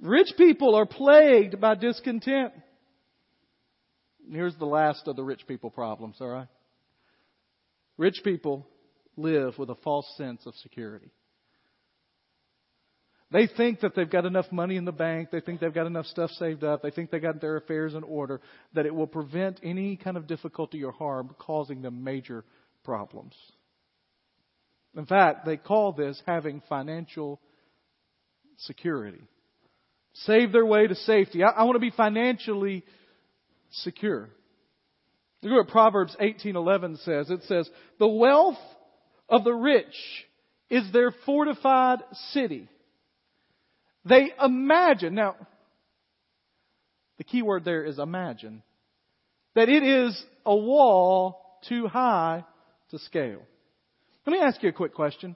rich 0.00 0.28
people 0.36 0.74
are 0.74 0.86
plagued 0.86 1.60
by 1.60 1.74
discontent. 1.74 2.52
Here's 4.30 4.56
the 4.56 4.66
last 4.66 5.08
of 5.08 5.16
the 5.16 5.24
rich 5.24 5.46
people 5.48 5.70
problems, 5.70 6.16
alright? 6.20 6.48
Rich 7.96 8.20
people 8.22 8.66
live 9.16 9.58
with 9.58 9.70
a 9.70 9.74
false 9.76 10.06
sense 10.16 10.46
of 10.46 10.54
security. 10.56 11.10
They 13.32 13.46
think 13.46 13.80
that 13.80 13.94
they've 13.94 14.10
got 14.10 14.26
enough 14.26 14.50
money 14.50 14.76
in 14.76 14.84
the 14.84 14.92
bank, 14.92 15.28
they 15.30 15.40
think 15.40 15.60
they've 15.60 15.72
got 15.74 15.86
enough 15.86 16.06
stuff 16.06 16.30
saved 16.30 16.64
up, 16.64 16.82
they 16.82 16.90
think 16.90 17.10
they 17.10 17.20
got 17.20 17.40
their 17.40 17.56
affairs 17.56 17.94
in 17.94 18.02
order, 18.02 18.40
that 18.74 18.86
it 18.86 18.94
will 18.94 19.06
prevent 19.06 19.60
any 19.62 19.96
kind 19.96 20.16
of 20.16 20.26
difficulty 20.26 20.82
or 20.82 20.92
harm 20.92 21.34
causing 21.38 21.82
them 21.82 22.02
major 22.02 22.44
problems. 22.82 23.34
In 24.96 25.06
fact, 25.06 25.44
they 25.46 25.56
call 25.56 25.92
this 25.92 26.20
having 26.26 26.62
financial 26.68 27.40
security. 28.58 29.22
Save 30.12 30.52
their 30.52 30.66
way 30.66 30.86
to 30.86 30.94
safety. 30.94 31.42
I, 31.44 31.50
I 31.50 31.62
want 31.64 31.76
to 31.76 31.80
be 31.80 31.90
financially 31.90 32.84
secure. 33.70 34.28
Look 35.42 35.52
at 35.52 35.56
what 35.56 35.68
Proverbs 35.68 36.16
18:11 36.20 37.02
says. 37.04 37.30
It 37.30 37.42
says, 37.44 37.70
"The 37.98 38.08
wealth 38.08 38.58
of 39.30 39.44
the 39.44 39.54
rich 39.54 39.94
is 40.68 40.90
their 40.92 41.12
fortified 41.24 42.00
city. 42.32 42.68
They 44.04 44.32
imagine, 44.42 45.14
now, 45.14 45.36
the 47.18 47.24
key 47.24 47.42
word 47.42 47.64
there 47.64 47.84
is 47.84 47.98
imagine, 47.98 48.62
that 49.54 49.68
it 49.68 49.82
is 49.82 50.20
a 50.44 50.54
wall 50.54 51.58
too 51.68 51.86
high 51.86 52.44
to 52.90 52.98
scale. 52.98 53.42
Let 54.30 54.38
me 54.38 54.44
ask 54.44 54.62
you 54.62 54.68
a 54.68 54.72
quick 54.72 54.94
question. 54.94 55.34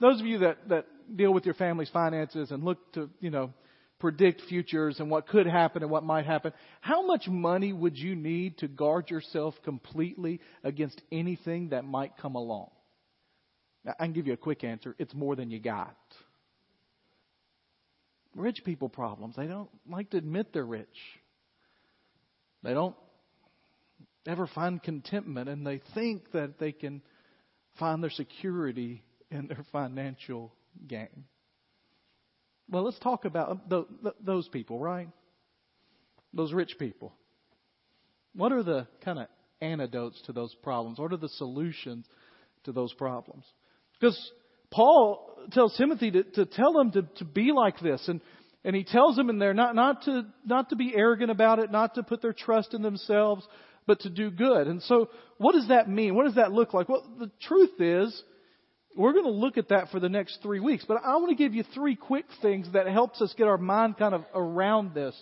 Those 0.00 0.18
of 0.18 0.26
you 0.26 0.38
that, 0.38 0.68
that 0.70 0.86
deal 1.14 1.32
with 1.32 1.44
your 1.44 1.54
family's 1.54 1.88
finances 1.90 2.50
and 2.50 2.64
look 2.64 2.78
to, 2.94 3.08
you 3.20 3.30
know, 3.30 3.52
predict 4.00 4.42
futures 4.48 4.98
and 4.98 5.08
what 5.08 5.28
could 5.28 5.46
happen 5.46 5.84
and 5.84 5.90
what 5.90 6.02
might 6.02 6.26
happen. 6.26 6.52
How 6.80 7.06
much 7.06 7.28
money 7.28 7.72
would 7.72 7.96
you 7.96 8.16
need 8.16 8.58
to 8.58 8.66
guard 8.66 9.08
yourself 9.08 9.54
completely 9.62 10.40
against 10.64 11.00
anything 11.12 11.68
that 11.68 11.84
might 11.84 12.18
come 12.18 12.34
along? 12.34 12.70
I 13.86 14.02
can 14.02 14.12
give 14.12 14.26
you 14.26 14.32
a 14.32 14.36
quick 14.36 14.64
answer. 14.64 14.96
It's 14.98 15.14
more 15.14 15.36
than 15.36 15.52
you 15.52 15.60
got. 15.60 15.96
Rich 18.34 18.62
people 18.64 18.88
problems. 18.88 19.36
They 19.36 19.46
don't 19.46 19.70
like 19.88 20.10
to 20.10 20.16
admit 20.16 20.52
they're 20.52 20.64
rich. 20.64 20.88
They 22.64 22.74
don't 22.74 22.96
ever 24.26 24.48
find 24.48 24.82
contentment 24.82 25.48
and 25.48 25.64
they 25.64 25.80
think 25.94 26.32
that 26.32 26.58
they 26.58 26.72
can 26.72 27.00
find 27.78 28.02
their 28.02 28.10
security 28.10 29.02
in 29.30 29.48
their 29.48 29.64
financial 29.72 30.52
gain. 30.86 31.24
Well, 32.68 32.84
let's 32.84 32.98
talk 32.98 33.24
about 33.24 33.70
those 34.24 34.48
people, 34.48 34.78
right? 34.80 35.08
Those 36.32 36.52
rich 36.52 36.76
people. 36.78 37.12
What 38.34 38.52
are 38.52 38.62
the 38.62 38.86
kind 39.04 39.18
of 39.18 39.28
antidotes 39.60 40.20
to 40.26 40.32
those 40.32 40.54
problems? 40.62 40.98
What 40.98 41.12
are 41.12 41.16
the 41.16 41.28
solutions 41.28 42.06
to 42.64 42.72
those 42.72 42.92
problems? 42.94 43.44
Because 43.98 44.18
Paul 44.70 45.38
tells 45.52 45.76
Timothy 45.76 46.10
to, 46.10 46.22
to 46.24 46.44
tell 46.44 46.78
him 46.78 46.90
to, 46.92 47.02
to 47.18 47.24
be 47.24 47.52
like 47.52 47.78
this. 47.80 48.06
And, 48.08 48.20
and 48.64 48.74
he 48.74 48.84
tells 48.84 49.16
them 49.16 49.30
in 49.30 49.38
there 49.38 49.54
not, 49.54 49.74
not, 49.74 50.02
to, 50.02 50.26
not 50.44 50.70
to 50.70 50.76
be 50.76 50.92
arrogant 50.94 51.30
about 51.30 51.60
it, 51.60 51.70
not 51.70 51.94
to 51.94 52.02
put 52.02 52.20
their 52.20 52.34
trust 52.34 52.74
in 52.74 52.82
themselves, 52.82 53.46
but 53.86 54.00
to 54.00 54.10
do 54.10 54.30
good. 54.30 54.66
And 54.66 54.82
so, 54.82 55.08
what 55.38 55.52
does 55.52 55.68
that 55.68 55.88
mean? 55.88 56.14
What 56.14 56.24
does 56.24 56.36
that 56.36 56.52
look 56.52 56.74
like? 56.74 56.88
Well, 56.88 57.04
the 57.18 57.30
truth 57.42 57.80
is, 57.80 58.22
we're 58.96 59.12
going 59.12 59.24
to 59.24 59.30
look 59.30 59.58
at 59.58 59.68
that 59.68 59.90
for 59.90 60.00
the 60.00 60.08
next 60.08 60.38
three 60.42 60.60
weeks. 60.60 60.84
But 60.86 60.98
I 61.04 61.16
want 61.16 61.28
to 61.28 61.36
give 61.36 61.54
you 61.54 61.64
three 61.74 61.96
quick 61.96 62.24
things 62.40 62.66
that 62.72 62.86
helps 62.86 63.20
us 63.20 63.34
get 63.36 63.46
our 63.46 63.58
mind 63.58 63.98
kind 63.98 64.14
of 64.14 64.24
around 64.34 64.94
this. 64.94 65.14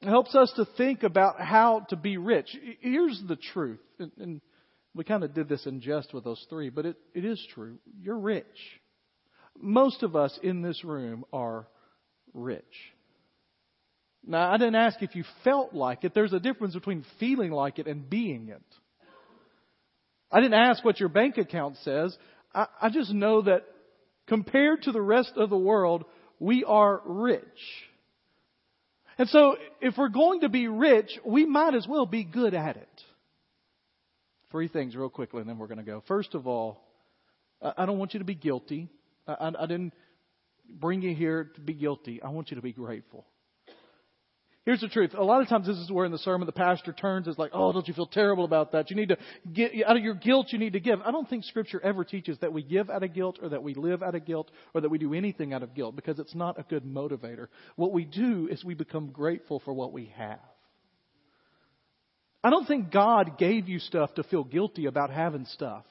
It 0.00 0.08
helps 0.08 0.34
us 0.34 0.50
to 0.56 0.64
think 0.76 1.02
about 1.02 1.40
how 1.40 1.86
to 1.90 1.96
be 1.96 2.16
rich. 2.16 2.56
Here's 2.80 3.22
the 3.28 3.36
truth. 3.36 3.80
And 4.18 4.40
we 4.94 5.04
kind 5.04 5.22
of 5.22 5.34
did 5.34 5.48
this 5.48 5.66
in 5.66 5.80
jest 5.80 6.14
with 6.14 6.24
those 6.24 6.44
three, 6.48 6.70
but 6.70 6.86
it, 6.86 6.96
it 7.14 7.24
is 7.24 7.44
true. 7.54 7.78
You're 8.00 8.18
rich. 8.18 8.46
Most 9.60 10.02
of 10.02 10.16
us 10.16 10.38
in 10.42 10.62
this 10.62 10.82
room 10.84 11.24
are 11.32 11.68
rich. 12.32 12.64
Now, 14.26 14.52
I 14.52 14.58
didn't 14.58 14.74
ask 14.74 15.02
if 15.02 15.14
you 15.14 15.24
felt 15.44 15.74
like 15.74 16.04
it. 16.04 16.14
There's 16.14 16.32
a 16.32 16.40
difference 16.40 16.74
between 16.74 17.04
feeling 17.18 17.50
like 17.50 17.78
it 17.78 17.86
and 17.86 18.08
being 18.08 18.48
it. 18.48 18.62
I 20.30 20.40
didn't 20.40 20.54
ask 20.54 20.84
what 20.84 21.00
your 21.00 21.08
bank 21.08 21.38
account 21.38 21.76
says. 21.82 22.16
I, 22.54 22.66
I 22.80 22.90
just 22.90 23.12
know 23.12 23.42
that 23.42 23.64
compared 24.26 24.82
to 24.82 24.92
the 24.92 25.00
rest 25.00 25.32
of 25.36 25.50
the 25.50 25.58
world, 25.58 26.04
we 26.38 26.64
are 26.64 27.00
rich. 27.04 27.42
And 29.18 29.28
so, 29.28 29.56
if 29.80 29.98
we're 29.98 30.08
going 30.08 30.40
to 30.40 30.48
be 30.48 30.68
rich, 30.68 31.10
we 31.24 31.44
might 31.44 31.74
as 31.74 31.86
well 31.86 32.06
be 32.06 32.24
good 32.24 32.54
at 32.54 32.76
it. 32.76 32.88
Three 34.50 34.68
things, 34.68 34.96
real 34.96 35.10
quickly, 35.10 35.40
and 35.40 35.48
then 35.48 35.58
we're 35.58 35.66
going 35.66 35.78
to 35.78 35.84
go. 35.84 36.02
First 36.06 36.34
of 36.34 36.46
all, 36.46 36.80
I 37.60 37.86
don't 37.86 37.98
want 37.98 38.14
you 38.14 38.20
to 38.20 38.24
be 38.24 38.34
guilty. 38.34 38.88
I, 39.26 39.52
I 39.58 39.66
didn't 39.66 39.92
bring 40.68 41.02
you 41.02 41.14
here 41.14 41.50
to 41.54 41.60
be 41.60 41.74
guilty. 41.74 42.22
I 42.22 42.30
want 42.30 42.50
you 42.50 42.56
to 42.56 42.62
be 42.62 42.72
grateful. 42.72 43.26
Here's 44.66 44.80
the 44.80 44.88
truth. 44.88 45.12
A 45.16 45.24
lot 45.24 45.40
of 45.40 45.48
times 45.48 45.66
this 45.66 45.78
is 45.78 45.90
where 45.90 46.04
in 46.04 46.12
the 46.12 46.18
sermon 46.18 46.44
the 46.44 46.52
pastor 46.52 46.92
turns 46.92 47.26
is 47.26 47.38
like, 47.38 47.50
oh, 47.54 47.72
don't 47.72 47.88
you 47.88 47.94
feel 47.94 48.06
terrible 48.06 48.44
about 48.44 48.72
that? 48.72 48.90
You 48.90 48.96
need 48.96 49.08
to 49.08 49.16
get, 49.50 49.72
out 49.86 49.96
of 49.96 50.02
your 50.02 50.14
guilt 50.14 50.48
you 50.50 50.58
need 50.58 50.74
to 50.74 50.80
give. 50.80 51.00
I 51.00 51.10
don't 51.10 51.28
think 51.28 51.44
scripture 51.44 51.80
ever 51.82 52.04
teaches 52.04 52.38
that 52.40 52.52
we 52.52 52.62
give 52.62 52.90
out 52.90 53.02
of 53.02 53.14
guilt 53.14 53.38
or 53.40 53.48
that 53.48 53.62
we 53.62 53.72
live 53.72 54.02
out 54.02 54.14
of 54.14 54.26
guilt 54.26 54.50
or 54.74 54.82
that 54.82 54.90
we 54.90 54.98
do 54.98 55.14
anything 55.14 55.54
out 55.54 55.62
of 55.62 55.74
guilt 55.74 55.96
because 55.96 56.18
it's 56.18 56.34
not 56.34 56.58
a 56.58 56.62
good 56.62 56.84
motivator. 56.84 57.46
What 57.76 57.92
we 57.92 58.04
do 58.04 58.48
is 58.50 58.62
we 58.62 58.74
become 58.74 59.10
grateful 59.10 59.60
for 59.60 59.72
what 59.72 59.94
we 59.94 60.12
have. 60.16 60.40
I 62.44 62.50
don't 62.50 62.66
think 62.66 62.90
God 62.90 63.38
gave 63.38 63.66
you 63.68 63.78
stuff 63.78 64.14
to 64.14 64.22
feel 64.24 64.44
guilty 64.44 64.86
about 64.86 65.10
having 65.10 65.46
stuff. 65.46 65.84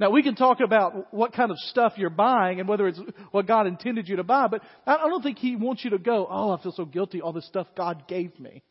Now 0.00 0.08
we 0.08 0.22
can 0.22 0.34
talk 0.34 0.60
about 0.60 1.12
what 1.12 1.34
kind 1.34 1.50
of 1.50 1.58
stuff 1.58 1.92
you're 1.96 2.08
buying 2.08 2.58
and 2.58 2.66
whether 2.66 2.88
it's 2.88 2.98
what 3.32 3.46
God 3.46 3.66
intended 3.66 4.08
you 4.08 4.16
to 4.16 4.24
buy, 4.24 4.48
but 4.48 4.62
I 4.86 4.96
don't 4.96 5.22
think 5.22 5.38
He 5.38 5.56
wants 5.56 5.84
you 5.84 5.90
to 5.90 5.98
go, 5.98 6.26
oh, 6.28 6.50
I 6.52 6.62
feel 6.62 6.72
so 6.72 6.86
guilty, 6.86 7.20
all 7.20 7.34
this 7.34 7.46
stuff 7.46 7.66
God 7.76 8.08
gave 8.08 8.40
me. 8.40 8.62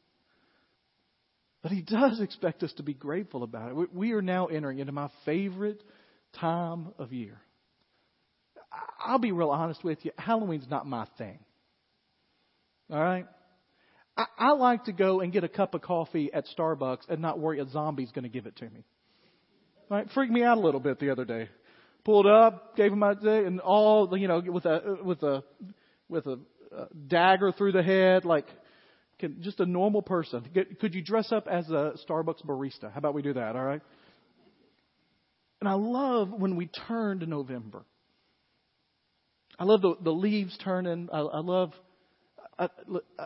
But 1.61 1.71
He 1.71 1.83
does 1.83 2.19
expect 2.19 2.63
us 2.63 2.73
to 2.77 2.83
be 2.83 2.95
grateful 2.95 3.43
about 3.43 3.71
it. 3.71 3.93
We 3.93 4.13
are 4.13 4.23
now 4.23 4.47
entering 4.47 4.79
into 4.79 4.91
my 4.91 5.09
favorite 5.23 5.83
time 6.39 6.93
of 6.97 7.13
year. 7.13 7.39
I'll 8.99 9.19
be 9.19 9.31
real 9.31 9.51
honest 9.51 9.83
with 9.83 10.03
you. 10.03 10.11
Halloween's 10.17 10.67
not 10.67 10.87
my 10.87 11.05
thing. 11.19 11.37
All 12.91 12.99
right? 12.99 13.27
I, 14.17 14.25
I 14.37 14.51
like 14.53 14.85
to 14.85 14.91
go 14.93 15.19
and 15.19 15.31
get 15.31 15.43
a 15.43 15.49
cup 15.49 15.75
of 15.75 15.81
coffee 15.81 16.31
at 16.33 16.45
Starbucks 16.57 17.07
and 17.07 17.21
not 17.21 17.39
worry 17.39 17.59
a 17.59 17.69
zombie's 17.69 18.11
going 18.11 18.23
to 18.23 18.29
give 18.29 18.47
it 18.47 18.55
to 18.57 18.69
me. 18.69 18.83
Right? 19.89 20.07
Freaked 20.13 20.31
me 20.31 20.43
out 20.43 20.57
a 20.57 20.61
little 20.61 20.79
bit 20.79 20.99
the 20.99 21.09
other 21.09 21.25
day. 21.25 21.49
Pulled 22.05 22.27
up, 22.27 22.75
gave 22.75 22.91
him 22.91 22.99
my 22.99 23.13
day, 23.13 23.45
and 23.45 23.59
all 23.59 24.17
you 24.17 24.27
know 24.27 24.41
with 24.45 24.65
a 24.65 24.97
with 25.03 25.23
a 25.23 25.43
with 26.07 26.25
a 26.27 26.39
uh, 26.75 26.85
dagger 27.07 27.51
through 27.51 27.71
the 27.71 27.83
head, 27.83 28.25
like 28.25 28.45
can, 29.19 29.41
just 29.41 29.59
a 29.59 29.65
normal 29.65 30.01
person. 30.01 30.47
Could 30.79 30.95
you 30.95 31.01
dress 31.01 31.31
up 31.31 31.47
as 31.47 31.69
a 31.69 31.93
Starbucks 32.07 32.45
barista? 32.45 32.91
How 32.91 32.97
about 32.97 33.13
we 33.13 33.21
do 33.21 33.33
that? 33.33 33.55
All 33.55 33.63
right. 33.63 33.81
And 35.59 35.67
I 35.67 35.73
love 35.73 36.31
when 36.31 36.55
we 36.55 36.67
turn 36.67 37.19
to 37.19 37.25
November. 37.25 37.83
I 39.59 39.65
love 39.65 39.81
the, 39.81 39.95
the 40.01 40.11
leaves 40.11 40.57
turning. 40.63 41.09
I, 41.11 41.19
I 41.19 41.39
love. 41.39 41.73
I, 42.57 42.69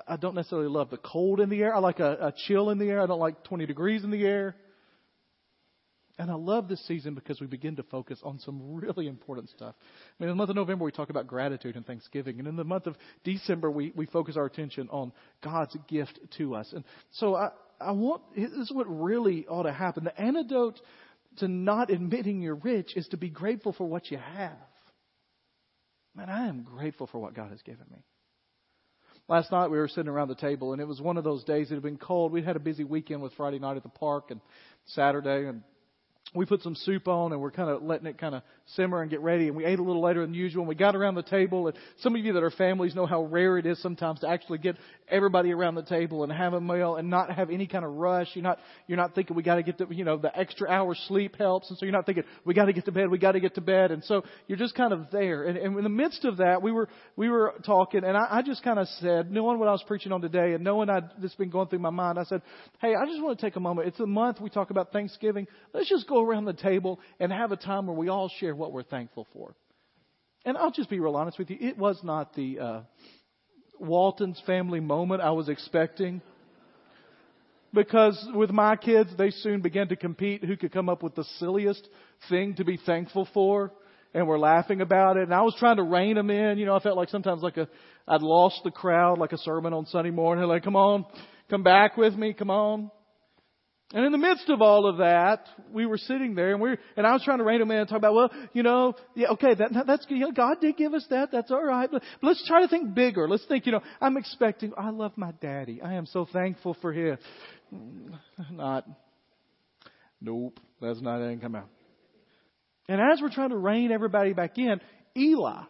I 0.08 0.17
don't 0.17 0.36
necessarily 0.36 0.67
love 0.67 0.89
the 0.89 0.97
cold 0.97 1.39
in 1.39 1.49
the 1.49 1.62
air. 1.62 1.76
I 1.76 1.80
like 1.80 1.99
a, 1.99 2.28
a 2.28 2.34
chill 2.47 2.69
in 2.69 2.80
the 2.80 2.86
air. 2.86 3.02
I 3.02 3.06
don't 3.06 3.19
like 3.19 3.43
20 3.43 3.65
degrees 3.65 4.04
in 4.04 4.12
the 4.12 4.23
air. 4.23 4.56
And 6.19 6.30
I 6.30 6.36
love 6.36 6.67
this 6.67 6.86
season 6.88 7.15
because 7.15 7.41
we 7.41 7.47
begin 7.47 7.76
to 7.78 7.84
focus 7.84 8.19
on 8.23 8.38
some 8.39 8.76
really 8.76 9.08
important 9.08 9.49
stuff. 9.49 9.73
I 9.80 10.23
mean, 10.23 10.30
in 10.30 10.36
the 10.36 10.36
month 10.36 10.52
of 10.52 10.56
November, 10.56 10.86
we 10.86 10.91
talk 10.91 11.10
about 11.10 11.26
gratitude 11.26 11.76
and 11.76 11.86
thanksgiving. 11.86 12.38
And 12.38 12.47
in 12.47 12.56
the 12.56 12.63
month 12.63 12.86
of 12.86 12.95
December, 13.23 13.71
we, 13.71 13.91
we 13.95 14.06
focus 14.06 14.38
our 14.38 14.45
attention 14.45 14.89
on 14.91 15.12
God's 15.43 15.76
gift 15.88 16.19
to 16.38 16.54
us. 16.54 16.71
And 16.71 16.84
so 17.13 17.36
I, 17.36 17.49
I 17.82 17.93
want, 17.93 18.21
this 18.36 18.52
is 18.52 18.71
what 18.71 18.86
really 18.88 19.47
ought 19.47 19.63
to 19.63 19.73
happen. 19.73 20.04
The 20.04 20.21
antidote 20.21 20.80
to 21.38 21.47
not 21.47 21.89
admitting 21.89 22.41
you're 22.41 22.56
rich 22.56 22.95
is 22.95 23.08
to 23.08 23.17
be 23.17 23.30
grateful 23.30 23.73
for 23.73 23.86
what 23.86 24.12
you 24.12 24.17
have. 24.17 24.52
Man, 26.15 26.30
I 26.30 26.47
am 26.47 26.62
grateful 26.62 27.08
for 27.08 27.17
what 27.17 27.34
God 27.34 27.49
has 27.49 27.62
given 27.63 27.86
me. 27.91 28.04
Last 29.28 29.52
night 29.52 29.71
we 29.71 29.78
were 29.78 29.88
sitting 29.88 30.10
around 30.10 30.28
the 30.28 30.36
table, 30.36 30.73
and 30.73 30.82
it 30.82 30.88
was 30.88 31.02
one 31.02 31.17
of 31.17 31.23
those 31.23 31.43
days. 31.43 31.71
It 31.71 31.76
had 31.76 31.84
been 31.84 31.97
cold. 31.97 32.32
We'd 32.32 32.45
had 32.45 32.58
a 32.58 32.60
busy 32.60 32.84
weekend 32.84 33.21
with 33.21 33.34
Friday 33.34 33.58
night 33.58 33.78
at 33.78 33.84
the 33.84 33.89
park 33.89 34.30
and 34.30 34.41
Saturday, 34.86 35.47
and 35.47 35.63
we 36.36 36.46
put 36.46 36.62
some 36.62 36.76
soup 36.76 37.08
on 37.08 37.32
and 37.32 37.41
we're 37.41 37.52
kind 37.52 37.69
of 37.69 37.84
letting 37.84 38.08
it 38.08 38.17
kind 38.17 38.36
of 38.36 38.43
simmer 38.76 39.02
and 39.02 39.12
get 39.12 39.22
ready. 39.22 39.48
And 39.48 39.56
we 39.56 39.65
ate 39.65 39.80
a 39.80 39.84
little 39.84 40.02
later 40.02 40.22
than 40.22 40.34
usual. 40.34 40.62
And 40.62 40.69
we 40.69 40.76
got 40.76 40.96
around 40.96 41.15
the 41.15 41.24
table. 41.24 41.67
And 41.67 41.78
some 42.00 42.15
of 42.15 42.24
you 42.24 42.34
that 42.34 42.43
are 42.43 42.52
families 42.52 42.96
know 42.96 43.06
how 43.06 43.24
rare 43.24 43.58
it 43.58 43.65
is 43.65 43.82
sometimes 43.82 44.22
to 44.22 44.28
actually 44.30 44.58
get 44.58 44.78
everybody 45.08 45.52
around 45.52 45.76
the 45.76 45.84
table 45.84 46.24
and 46.24 46.32
have 46.32 46.54
a 46.54 46.62
meal 46.62 46.96
and 46.96 47.10
not 47.10 47.30
have 47.32 47.50
any 47.50 47.67
kind 47.67 47.86
of 47.86 47.91
rush. 47.91 48.30
You're 48.34 48.43
not 48.43 48.60
you're 48.88 48.98
not 48.98 49.15
thinking 49.15 49.36
we 49.36 49.43
got 49.43 49.56
to 49.56 49.63
get 49.63 49.78
the 49.78 49.88
you 49.89 50.06
know 50.06 50.17
the 50.17 50.36
extra 50.38 50.69
hour 50.69 50.96
sleep 51.08 51.36
helps. 51.38 51.69
And 51.69 51.78
so 51.78 51.86
you're 51.86 51.93
not 51.93 52.06
thinking 52.06 52.24
we 52.46 52.54
got 52.54 52.65
to 52.65 52.74
get 52.74 52.86
to 52.86 52.91
bed. 52.91 53.10
We 53.10 53.17
got 53.17 53.34
to 53.34 53.39
get 53.39 53.56
to 53.56 53.62
bed. 53.62 53.91
And 53.91 54.04
so 54.04 54.24
you're 54.48 54.58
just 54.58 54.76
kind 54.76 54.93
of 54.93 55.12
there. 55.12 55.43
And, 55.46 55.58
and 55.58 55.78
in 55.78 55.84
the 55.84 55.89
midst 55.89 56.26
of 56.26 56.38
that, 56.38 56.62
we 56.62 56.72
were 56.72 56.89
we 57.15 57.30
were 57.30 57.54
talking, 57.65 58.04
and 58.04 58.17
I, 58.17 58.28
I 58.38 58.41
just 58.41 58.63
kind 58.63 58.80
of 58.80 58.88
said, 59.00 59.32
knowing 59.32 59.60
what 59.60 59.67
I 59.67 59.72
was 59.72 59.84
preaching 59.86 60.12
on 60.12 60.22
today, 60.22 60.54
and 60.54 60.63
knowing 60.63 60.89
I 60.89 61.02
this 61.22 61.36
been 61.36 61.50
going 61.50 61.67
through 61.67 61.80
my 61.80 61.89
mind, 61.89 62.17
I 62.17 62.24
said, 62.24 62.41
hey, 62.82 62.93
I 62.96 63.06
just 63.06 63.22
want 63.22 63.38
to 63.38 63.46
take 63.46 63.56
a 63.56 63.60
moment. 63.60 63.88
It's 63.88 64.00
a 64.00 64.08
month 64.08 64.41
we 64.41 64.50
talk 64.50 64.69
about 64.72 64.91
Thanksgiving. 64.91 65.48
Let's 65.74 65.89
just 65.89 66.08
go 66.08 66.22
around 66.23 66.45
the 66.45 66.53
table 66.53 66.99
and 67.19 67.31
have 67.31 67.51
a 67.51 67.57
time 67.57 67.88
where 67.88 67.95
we 67.95 68.09
all 68.09 68.29
share 68.39 68.55
what 68.55 68.71
we're 68.71 68.83
thankful 68.83 69.27
for. 69.33 69.55
And 70.45 70.57
I'll 70.57 70.71
just 70.71 70.89
be 70.89 70.99
real 70.99 71.15
honest 71.15 71.39
with 71.39 71.49
you. 71.49 71.57
It 71.59 71.77
was 71.77 71.99
not 72.03 72.36
the 72.36 72.59
uh, 72.59 72.81
Walton's 73.79 74.41
family 74.45 74.79
moment 74.79 75.21
I 75.21 75.31
was 75.31 75.49
expecting. 75.49 76.21
Because 77.73 78.23
with 78.36 78.51
my 78.51 78.75
kids, 78.75 79.09
they 79.17 79.31
soon 79.31 79.62
began 79.62 79.88
to 79.88 79.95
compete 79.95 80.43
who 80.43 80.55
could 80.55 80.71
come 80.71 80.89
up 80.89 81.01
with 81.01 81.15
the 81.15 81.23
silliest 81.39 81.88
thing 82.29 82.55
to 82.55 82.65
be 82.65 82.77
thankful 82.86 83.27
for. 83.33 83.71
And 84.13 84.27
we're 84.27 84.38
laughing 84.38 84.81
about 84.81 85.17
it. 85.17 85.23
And 85.23 85.33
I 85.33 85.41
was 85.41 85.55
trying 85.57 85.77
to 85.77 85.83
rein 85.83 86.15
them 86.15 86.29
in. 86.29 86.59
You 86.59 86.67
know, 86.67 86.75
I 86.75 86.79
felt 86.79 86.97
like 86.97 87.09
sometimes 87.09 87.41
like 87.41 87.57
a, 87.57 87.67
I'd 88.07 88.21
lost 88.21 88.62
the 88.63 88.69
crowd 88.69 89.17
like 89.17 89.31
a 89.31 89.39
sermon 89.39 89.73
on 89.73 89.88
Sunday 89.88 90.12
morning. 90.12 90.45
Like, 90.45 90.63
come 90.63 90.75
on, 90.75 91.05
come 91.49 91.63
back 91.63 91.97
with 91.97 92.13
me, 92.13 92.33
come 92.33 92.51
on. 92.51 92.91
And 93.93 94.06
in 94.06 94.12
the 94.12 94.17
midst 94.17 94.49
of 94.49 94.60
all 94.60 94.88
of 94.89 94.97
that, 94.97 95.47
we 95.71 95.86
were 95.86 95.99
sitting 95.99 96.34
there 96.34 96.53
and 96.53 96.60
we 96.60 96.75
and 96.97 97.06
I 97.06 97.13
was 97.13 97.23
trying 97.23 97.38
to 97.38 97.43
rein 97.43 97.62
him 97.62 97.69
in 97.69 97.77
and 97.77 97.88
talk 97.88 97.99
about, 97.99 98.15
well, 98.15 98.32
you 98.51 98.63
know, 98.63 98.95
yeah, 99.13 99.27
okay, 99.29 99.53
that, 99.53 99.86
that's, 99.86 100.08
God 100.36 100.58
did 100.60 100.77
give 100.77 100.95
us 100.95 101.06
that. 101.12 101.29
That's 101.32 101.51
all 101.51 101.63
right. 101.63 101.88
But, 101.91 102.01
but 102.19 102.27
let's 102.27 102.45
try 102.47 102.63
to 102.63 102.67
think 102.67 102.95
bigger. 102.95 103.29
Let's 103.29 103.45
think, 103.45 103.67
you 103.67 103.71
know, 103.71 103.82
I'm 104.01 104.17
expecting, 104.17 104.73
I 104.75 104.89
love 104.89 105.12
my 105.15 105.32
daddy. 105.39 105.79
I 105.79 105.93
am 105.93 106.08
so 106.08 106.25
thankful 106.34 106.75
for 106.82 106.91
him. 106.91 107.19
Mm, 107.71 108.17
not, 108.51 108.88
nope, 110.19 110.60
that's 110.82 110.99
not, 110.99 111.19
didn't 111.19 111.41
come 111.41 111.53
out. 111.53 111.69
And 112.89 112.99
as 112.99 113.21
we're 113.21 113.29
trying 113.29 113.51
to 113.51 113.58
rein 113.58 113.91
everybody 113.91 114.34
back 114.34 114.58
in, 114.58 114.82
Eli, 115.15 115.62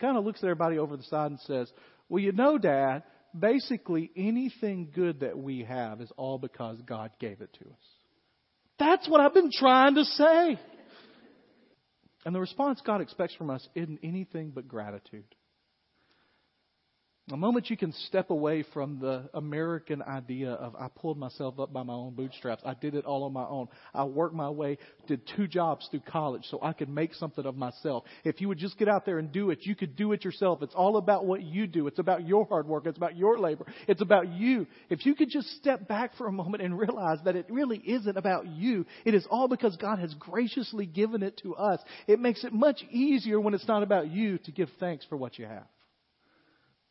kind 0.00 0.16
of 0.16 0.24
looks 0.24 0.38
at 0.38 0.44
everybody 0.44 0.78
over 0.78 0.96
the 0.96 1.02
side 1.02 1.32
and 1.32 1.40
says, 1.40 1.68
Well, 2.08 2.22
you 2.22 2.30
know, 2.30 2.58
Dad, 2.58 3.02
basically 3.38 4.10
anything 4.16 4.90
good 4.94 5.20
that 5.20 5.38
we 5.38 5.64
have 5.64 6.00
is 6.00 6.10
all 6.16 6.38
because 6.38 6.80
God 6.86 7.10
gave 7.18 7.40
it 7.40 7.52
to 7.54 7.64
us. 7.68 7.86
That's 8.78 9.08
what 9.08 9.20
I've 9.20 9.34
been 9.34 9.50
trying 9.52 9.96
to 9.96 10.04
say. 10.04 10.58
And 12.24 12.34
the 12.34 12.40
response 12.40 12.80
God 12.84 13.00
expects 13.00 13.34
from 13.34 13.50
us 13.50 13.66
isn't 13.74 14.00
anything 14.02 14.52
but 14.54 14.68
gratitude. 14.68 15.24
The 17.28 17.36
moment 17.36 17.68
you 17.68 17.76
can 17.76 17.92
step 18.06 18.30
away 18.30 18.64
from 18.72 19.00
the 19.00 19.28
American 19.34 20.00
idea 20.00 20.52
of 20.52 20.74
I 20.74 20.88
pulled 20.88 21.18
myself 21.18 21.60
up 21.60 21.74
by 21.74 21.82
my 21.82 21.92
own 21.92 22.14
bootstraps, 22.14 22.62
I 22.64 22.72
did 22.72 22.94
it 22.94 23.04
all 23.04 23.24
on 23.24 23.34
my 23.34 23.44
own. 23.44 23.68
I 23.92 24.04
worked 24.04 24.34
my 24.34 24.48
way, 24.48 24.78
did 25.06 25.20
two 25.36 25.46
jobs 25.46 25.86
through 25.90 26.00
college 26.08 26.46
so 26.50 26.58
I 26.62 26.72
could 26.72 26.88
make 26.88 27.12
something 27.12 27.44
of 27.44 27.54
myself. 27.54 28.04
If 28.24 28.40
you 28.40 28.48
would 28.48 28.56
just 28.56 28.78
get 28.78 28.88
out 28.88 29.04
there 29.04 29.18
and 29.18 29.30
do 29.30 29.50
it, 29.50 29.58
you 29.66 29.74
could 29.74 29.94
do 29.94 30.12
it 30.12 30.24
yourself. 30.24 30.62
It's 30.62 30.74
all 30.74 30.96
about 30.96 31.26
what 31.26 31.42
you 31.42 31.66
do. 31.66 31.86
It's 31.86 31.98
about 31.98 32.26
your 32.26 32.46
hard 32.46 32.66
work. 32.66 32.86
It's 32.86 32.96
about 32.96 33.14
your 33.14 33.38
labor. 33.38 33.66
It's 33.86 34.00
about 34.00 34.28
you. 34.28 34.66
If 34.88 35.04
you 35.04 35.14
could 35.14 35.28
just 35.28 35.48
step 35.58 35.86
back 35.86 36.16
for 36.16 36.28
a 36.28 36.32
moment 36.32 36.62
and 36.62 36.78
realize 36.78 37.18
that 37.26 37.36
it 37.36 37.44
really 37.50 37.76
isn't 37.76 38.16
about 38.16 38.46
you, 38.46 38.86
it 39.04 39.12
is 39.12 39.26
all 39.30 39.48
because 39.48 39.76
God 39.76 39.98
has 39.98 40.14
graciously 40.14 40.86
given 40.86 41.22
it 41.22 41.36
to 41.42 41.56
us. 41.56 41.80
It 42.06 42.20
makes 42.20 42.42
it 42.42 42.54
much 42.54 42.82
easier 42.90 43.38
when 43.38 43.52
it's 43.52 43.68
not 43.68 43.82
about 43.82 44.10
you 44.10 44.38
to 44.38 44.50
give 44.50 44.70
thanks 44.80 45.04
for 45.04 45.18
what 45.18 45.38
you 45.38 45.44
have 45.44 45.66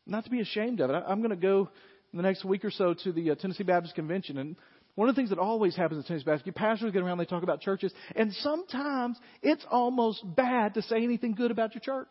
not 0.08 0.24
to 0.24 0.30
be 0.30 0.40
ashamed 0.40 0.80
of 0.80 0.90
it. 0.90 1.04
I'm 1.06 1.18
going 1.18 1.30
to 1.30 1.36
go 1.36 1.68
in 2.12 2.16
the 2.16 2.22
next 2.22 2.44
week 2.44 2.64
or 2.64 2.70
so 2.70 2.94
to 3.04 3.12
the 3.12 3.32
uh, 3.32 3.34
Tennessee 3.34 3.64
Baptist 3.64 3.94
Convention, 3.94 4.38
and 4.38 4.56
one 4.94 5.08
of 5.08 5.14
the 5.14 5.20
things 5.20 5.30
that 5.30 5.38
always 5.38 5.76
happens 5.76 6.00
at 6.00 6.08
Tennessee 6.08 6.24
Baptist, 6.24 6.54
pastors 6.56 6.92
get 6.92 7.02
around, 7.02 7.18
they 7.18 7.24
talk 7.24 7.42
about 7.42 7.60
churches, 7.60 7.92
and 8.16 8.32
sometimes 8.32 9.16
it's 9.42 9.64
almost 9.70 10.24
bad 10.34 10.74
to 10.74 10.82
say 10.82 10.96
anything 10.96 11.34
good 11.34 11.50
about 11.50 11.74
your 11.74 11.82
church. 11.82 12.08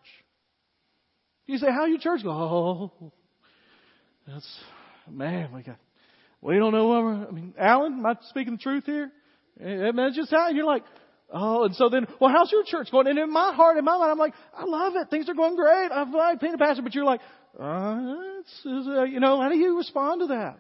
You 1.47 1.57
say, 1.57 1.67
"How 1.67 1.85
your 1.85 1.99
church?" 1.99 2.23
Go, 2.23 2.31
"Oh, 2.31 3.11
that's 4.27 4.59
man, 5.09 5.51
we 5.53 5.63
got, 5.63 5.77
we 6.41 6.55
don't 6.55 6.71
know 6.71 6.87
what 6.87 7.03
we're." 7.03 7.27
I 7.27 7.31
mean, 7.31 7.53
Alan, 7.57 7.93
am 7.93 8.05
I 8.05 8.15
speaking 8.29 8.53
the 8.53 8.59
truth 8.59 8.85
here? 8.85 9.11
And 9.59 9.97
that's 9.97 10.15
just 10.15 10.29
how 10.29 10.49
you're 10.49 10.65
like, 10.65 10.83
Oh, 11.29 11.65
and 11.65 11.75
so 11.75 11.89
then, 11.89 12.07
well, 12.21 12.31
how's 12.31 12.51
your 12.51 12.63
church 12.63 12.89
going? 12.89 13.07
And 13.07 13.19
in 13.19 13.31
my 13.31 13.51
heart, 13.53 13.77
in 13.77 13.83
my 13.83 13.97
mind, 13.97 14.11
I'm 14.11 14.17
like, 14.17 14.33
I 14.55 14.63
love 14.63 14.93
it. 14.95 15.09
Things 15.09 15.27
are 15.27 15.33
going 15.33 15.57
great. 15.57 15.91
I've 15.91 16.09
like 16.09 16.39
being 16.39 16.53
a 16.53 16.57
pastor, 16.57 16.81
but 16.81 16.95
you're 16.95 17.03
like, 17.03 17.19
uh, 17.59 18.17
uh, 18.65 19.03
you 19.03 19.19
know, 19.19 19.41
how 19.41 19.49
do 19.49 19.57
you 19.57 19.77
respond 19.77 20.21
to 20.21 20.27
that? 20.27 20.59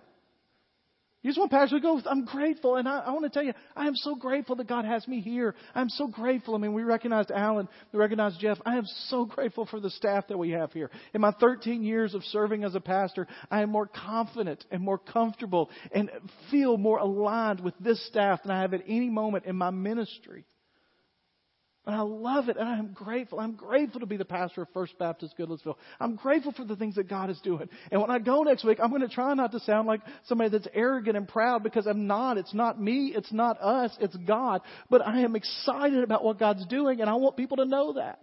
You 1.23 1.31
just 1.31 1.39
want 1.39 1.51
pastor 1.51 1.77
to 1.77 1.81
go, 1.81 1.99
I'm 2.05 2.25
grateful. 2.25 2.75
And 2.75 2.87
I, 2.87 2.99
I 2.99 3.11
want 3.11 3.23
to 3.25 3.29
tell 3.29 3.43
you, 3.43 3.53
I 3.75 3.87
am 3.87 3.95
so 3.95 4.15
grateful 4.15 4.55
that 4.57 4.67
God 4.67 4.85
has 4.85 5.05
me 5.07 5.19
here. 5.19 5.55
I'm 5.75 5.89
so 5.89 6.07
grateful. 6.07 6.55
I 6.55 6.59
mean, 6.59 6.73
we 6.73 6.83
recognized 6.83 7.31
Alan, 7.31 7.67
we 7.91 7.99
recognized 7.99 8.39
Jeff. 8.39 8.59
I 8.65 8.77
am 8.77 8.85
so 9.07 9.25
grateful 9.25 9.65
for 9.65 9.79
the 9.79 9.89
staff 9.89 10.27
that 10.29 10.37
we 10.37 10.51
have 10.51 10.71
here. 10.71 10.91
In 11.13 11.21
my 11.21 11.31
13 11.39 11.83
years 11.83 12.13
of 12.13 12.23
serving 12.23 12.63
as 12.63 12.75
a 12.75 12.79
pastor, 12.79 13.27
I 13.49 13.61
am 13.61 13.71
more 13.71 13.87
confident 13.87 14.63
and 14.71 14.81
more 14.81 14.99
comfortable 14.99 15.69
and 15.91 16.09
feel 16.51 16.77
more 16.77 16.99
aligned 16.99 17.59
with 17.61 17.73
this 17.79 18.05
staff 18.07 18.43
than 18.43 18.51
I 18.51 18.61
have 18.61 18.73
at 18.73 18.83
any 18.87 19.09
moment 19.09 19.45
in 19.45 19.55
my 19.55 19.71
ministry. 19.71 20.45
And 21.87 21.95
I 21.95 22.01
love 22.01 22.49
it, 22.49 22.57
and 22.57 22.67
I'm 22.67 22.91
grateful. 22.91 23.39
I'm 23.39 23.53
grateful 23.53 24.01
to 24.01 24.05
be 24.05 24.17
the 24.17 24.25
pastor 24.25 24.63
of 24.63 24.67
First 24.73 24.99
Baptist 24.99 25.35
Goodlettsville. 25.39 25.77
I'm 26.01 26.17
grateful 26.17 26.51
for 26.51 26.65
the 26.65 26.75
things 26.75 26.95
that 26.95 27.07
God 27.07 27.29
is 27.29 27.39
doing. 27.39 27.69
And 27.89 28.01
when 28.01 28.11
I 28.11 28.19
go 28.19 28.43
next 28.43 28.65
week, 28.65 28.79
I'm 28.83 28.89
going 28.89 29.03
to 29.03 29.07
try 29.07 29.33
not 29.35 29.53
to 29.53 29.61
sound 29.61 29.87
like 29.87 30.01
somebody 30.25 30.49
that's 30.49 30.67
arrogant 30.73 31.15
and 31.15 31.25
proud 31.25 31.63
because 31.63 31.87
I'm 31.87 32.05
not. 32.05 32.37
It's 32.37 32.53
not 32.53 32.81
me. 32.81 33.13
It's 33.15 33.31
not 33.31 33.61
us. 33.61 33.95
It's 34.01 34.17
God. 34.17 34.63
But 34.89 35.07
I 35.07 35.21
am 35.21 35.37
excited 35.37 36.03
about 36.03 36.25
what 36.25 36.37
God's 36.37 36.65
doing, 36.67 36.99
and 36.99 37.09
I 37.09 37.13
want 37.13 37.37
people 37.37 37.55
to 37.55 37.65
know 37.65 37.93
that. 37.93 38.19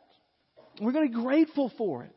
We're 0.78 0.92
going 0.92 1.10
to 1.10 1.16
be 1.16 1.22
grateful 1.22 1.72
for 1.78 2.02
it. 2.02 2.14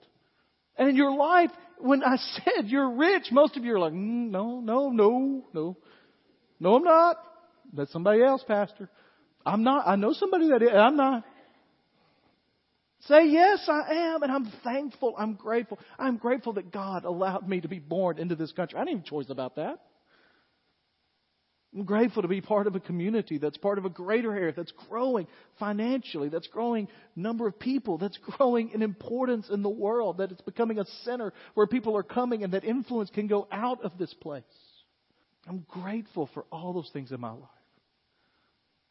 And 0.75 0.89
in 0.89 0.97
your 0.97 1.15
life, 1.15 1.51
when 1.77 2.03
I 2.03 2.17
said 2.43 2.65
you're 2.65 2.91
rich, 2.91 3.27
most 3.31 3.55
of 3.55 3.63
you 3.63 3.73
are 3.73 3.79
like, 3.79 3.93
mm, 3.93 4.31
no, 4.31 4.59
no, 4.59 4.89
no, 4.89 5.45
no. 5.53 5.77
No, 6.59 6.75
I'm 6.75 6.83
not. 6.83 7.15
That's 7.71 7.93
somebody 7.93 8.21
else, 8.21 8.43
Pastor. 8.45 8.89
I'm 9.45 9.63
not. 9.63 9.87
I 9.87 9.95
know 9.95 10.11
somebody 10.11 10.49
that 10.49 10.61
is. 10.61 10.71
I'm 10.73 10.97
not. 10.97 11.23
Say, 13.07 13.27
yes, 13.27 13.59
I 13.67 14.13
am, 14.13 14.23
and 14.23 14.31
I'm 14.31 14.51
thankful. 14.63 15.15
I'm 15.17 15.35
grateful. 15.35 15.79
I'm 15.97 16.17
grateful 16.17 16.53
that 16.53 16.71
God 16.71 17.05
allowed 17.05 17.47
me 17.47 17.61
to 17.61 17.67
be 17.67 17.79
born 17.79 18.17
into 18.19 18.35
this 18.35 18.51
country. 18.51 18.77
I 18.77 18.83
didn't 18.83 18.99
have 18.99 19.07
a 19.07 19.09
choice 19.09 19.29
about 19.29 19.55
that. 19.55 19.79
I'm 21.75 21.83
grateful 21.83 22.21
to 22.21 22.27
be 22.27 22.41
part 22.41 22.65
of 22.65 22.75
a 22.75 22.79
community 22.79 23.37
that's 23.37 23.57
part 23.57 23.77
of 23.77 23.85
a 23.85 23.89
greater 23.89 24.33
area 24.35 24.53
that's 24.55 24.73
growing 24.89 25.27
financially, 25.59 26.27
that's 26.29 26.47
growing 26.47 26.87
number 27.15 27.47
of 27.47 27.59
people, 27.59 27.97
that's 27.97 28.17
growing 28.17 28.71
in 28.71 28.81
importance 28.81 29.49
in 29.49 29.61
the 29.61 29.69
world, 29.69 30.17
that 30.17 30.31
it's 30.31 30.41
becoming 30.41 30.79
a 30.79 30.85
center 31.03 31.33
where 31.53 31.67
people 31.67 31.95
are 31.95 32.03
coming 32.03 32.43
and 32.43 32.53
that 32.53 32.63
influence 32.63 33.09
can 33.09 33.27
go 33.27 33.47
out 33.51 33.83
of 33.83 33.97
this 33.97 34.13
place. 34.15 34.43
I'm 35.47 35.65
grateful 35.67 36.29
for 36.33 36.45
all 36.51 36.73
those 36.73 36.89
things 36.91 37.11
in 37.11 37.19
my 37.19 37.31
life. 37.31 37.41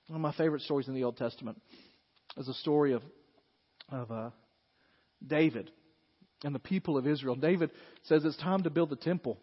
One 0.07 0.17
of 0.17 0.23
my 0.23 0.33
favorite 0.33 0.63
stories 0.63 0.87
in 0.87 0.95
the 0.95 1.05
Old 1.05 1.17
Testament 1.17 1.61
is 2.37 2.47
a 2.47 2.55
story 2.55 2.93
of 2.93 3.03
of 3.89 4.11
uh, 4.11 4.31
David 5.27 5.71
and 6.45 6.55
the 6.55 6.61
people 6.61 6.99
of 6.99 7.07
Israel. 7.07 7.35
David 7.35 7.71
says 8.05 8.25
it's 8.25 8.37
time 8.37 8.63
to 8.65 8.71
build 8.71 8.91
the 8.91 8.97
temple. 8.97 9.39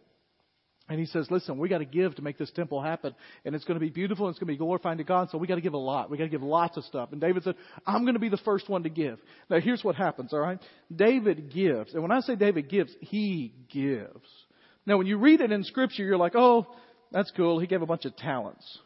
And 0.86 1.00
he 1.00 1.06
says, 1.06 1.30
listen, 1.30 1.58
we 1.58 1.70
got 1.70 1.78
to 1.78 1.86
give 1.86 2.14
to 2.16 2.22
make 2.22 2.36
this 2.36 2.50
temple 2.50 2.82
happen. 2.82 3.14
And 3.46 3.54
it's 3.54 3.64
going 3.64 3.80
to 3.80 3.84
be 3.84 3.90
beautiful 3.90 4.26
and 4.26 4.34
it's 4.34 4.38
going 4.38 4.48
to 4.48 4.52
be 4.52 4.58
glorifying 4.58 4.98
to 4.98 5.04
God. 5.04 5.30
So 5.30 5.38
we 5.38 5.46
got 5.46 5.54
to 5.54 5.62
give 5.62 5.72
a 5.72 5.78
lot. 5.78 6.10
We 6.10 6.18
got 6.18 6.24
to 6.24 6.30
give 6.30 6.42
lots 6.42 6.76
of 6.76 6.84
stuff. 6.84 7.08
And 7.10 7.22
David 7.22 7.42
said, 7.42 7.54
I'm 7.86 8.02
going 8.02 8.14
to 8.14 8.20
be 8.20 8.28
the 8.28 8.36
first 8.38 8.68
one 8.68 8.82
to 8.82 8.90
give. 8.90 9.18
Now 9.48 9.60
here's 9.60 9.82
what 9.82 9.94
happens, 9.94 10.34
all 10.34 10.40
right? 10.40 10.58
David 10.94 11.50
gives. 11.54 11.94
And 11.94 12.02
when 12.02 12.12
I 12.12 12.20
say 12.20 12.36
David 12.36 12.68
gives, 12.68 12.94
he 13.00 13.54
gives. 13.72 14.28
Now 14.84 14.98
when 14.98 15.06
you 15.06 15.16
read 15.16 15.40
it 15.40 15.52
in 15.52 15.64
scripture, 15.64 16.04
you're 16.04 16.18
like, 16.18 16.34
oh, 16.34 16.66
that's 17.10 17.32
cool. 17.34 17.60
He 17.60 17.66
gave 17.66 17.80
a 17.80 17.86
bunch 17.86 18.04
of 18.04 18.14
talents. 18.16 18.78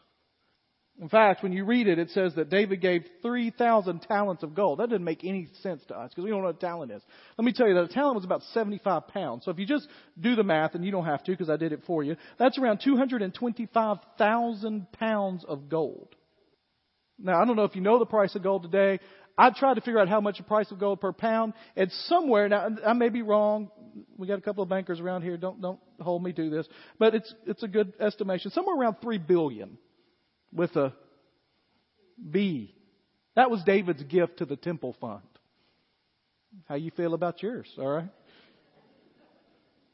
In 1.01 1.09
fact, 1.09 1.45
when 1.45 1.53
you 1.53 1.65
read 1.65 1.87
it, 1.87 2.01
it 2.01 2.11
says 2.11 2.35
that 2.35 2.51
David 2.51 2.81
gave 2.81 3.05
3,000 3.23 4.03
talents 4.03 4.43
of 4.43 4.57
gold. 4.57 4.81
That 4.81 4.91
doesn't 4.91 5.05
make 5.05 5.25
any 5.25 5.47
sense 5.63 5.81
to 5.87 5.97
us 5.97 6.11
because 6.11 6.25
we 6.25 6.31
don't 6.31 6.41
know 6.41 6.47
what 6.47 6.57
a 6.57 6.59
talent 6.59 6.91
is. 6.91 7.01
Let 7.37 7.45
me 7.45 7.53
tell 7.53 7.69
you 7.69 7.75
that 7.75 7.85
a 7.85 7.89
talent 7.89 8.17
was 8.17 8.25
about 8.25 8.43
75 8.53 9.07
pounds. 9.09 9.45
So 9.45 9.53
if 9.53 9.61
you 9.61 9.67
just 9.67 9.87
do 10.21 10.35
the 10.35 10.43
math, 10.43 10.75
and 10.75 10.85
you 10.85 10.91
don't 10.91 11.05
have 11.05 11.23
to 11.25 11.31
because 11.31 11.51
I 11.51 11.57
did 11.57 11.73
it 11.73 11.83
for 11.87 12.03
you, 12.03 12.17
that's 12.37 12.59
around 12.59 12.81
225,000 12.83 14.93
pounds 14.93 15.45
of 15.47 15.69
gold. 15.69 16.17
Now, 17.17 17.41
I 17.41 17.45
don't 17.45 17.55
know 17.55 17.65
if 17.65 17.77
you 17.77 17.81
know 17.81 18.01
the 18.01 18.07
price 18.07 18.35
of 18.35 18.43
gold 18.43 18.65
today. 18.65 18.99
I 19.37 19.51
tried 19.51 19.75
to 19.75 19.81
figure 19.81 20.01
out 20.01 20.09
how 20.09 20.21
much 20.21 20.39
the 20.39 20.45
price 20.45 20.73
of 20.73 20.81
gold 20.81 21.01
per 21.01 21.13
pound. 21.13 21.53
It's 21.77 21.95
somewhere, 22.09 22.49
now 22.49 22.71
I 22.85 22.93
may 22.93 23.09
be 23.09 23.23
wrong. 23.23 23.71
We 24.17 24.27
got 24.27 24.39
a 24.39 24.43
couple 24.43 24.65
of 24.65 24.69
bankers 24.69 24.99
around 24.99 25.23
here. 25.23 25.37
Don't, 25.37 25.63
don't 25.63 25.79
hold 26.01 26.25
me 26.25 26.33
to 26.33 26.51
this. 26.51 26.67
But 26.99 27.15
it's, 27.15 27.33
it's 27.47 27.63
a 27.63 27.69
good 27.69 27.93
estimation. 28.01 28.51
Somewhere 28.51 28.77
around 28.77 28.97
3 29.01 29.19
billion 29.19 29.79
with 30.53 30.75
a 30.77 30.93
B. 32.31 32.75
That 33.37 33.51
was 33.51 33.63
David's 33.65 34.03
gift 34.03 34.39
to 34.39 34.45
the 34.45 34.57
temple 34.57 34.97
fund. 35.01 35.23
How 36.69 36.75
you 36.75 36.91
feel 36.91 37.15
about 37.15 37.43
yours, 37.43 37.69
all 37.79 37.87
right? 37.87 38.11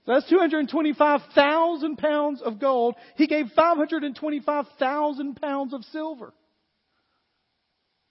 So 0.07 0.13
that's 0.13 0.29
225,000 0.29 1.97
pounds 1.97 2.43
of 2.43 2.61
gold. 2.61 2.95
He 3.17 3.27
gave 3.27 3.47
525,000 3.57 5.35
pounds 5.37 5.73
of 5.73 5.83
silver. 5.85 6.33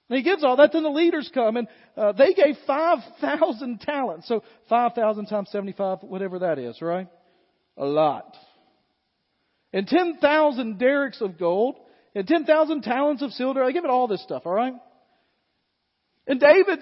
And 0.10 0.17
he 0.17 0.23
gives 0.23 0.43
all 0.43 0.58
that, 0.58 0.73
then 0.73 0.84
the 0.84 0.89
leaders 0.89 1.29
come, 1.34 1.58
and 1.58 1.67
uh, 1.95 2.12
they 2.12 2.34
gave 2.34 2.56
5,000 2.67 3.79
talents. 3.82 4.27
So 4.27 4.43
5,000 4.69 5.27
times 5.27 5.49
75, 5.51 5.99
whatever 6.01 6.39
that 6.39 6.60
is, 6.60 6.82
right? 6.82 7.08
A 7.77 7.86
lot. 7.86 8.36
And 9.71 9.88
10,000 9.88 10.79
darics 10.79 11.21
of 11.21 11.39
gold 11.39 11.75
and 12.15 12.28
10,000 12.28 12.82
talents 12.82 13.21
of 13.21 13.32
silver. 13.32 13.63
I 13.63 13.71
give 13.71 13.84
it 13.84 13.89
all 13.89 14.08
this 14.08 14.23
stuff, 14.23 14.43
alright? 14.45 14.73
And 16.28 16.39
David 16.39 16.80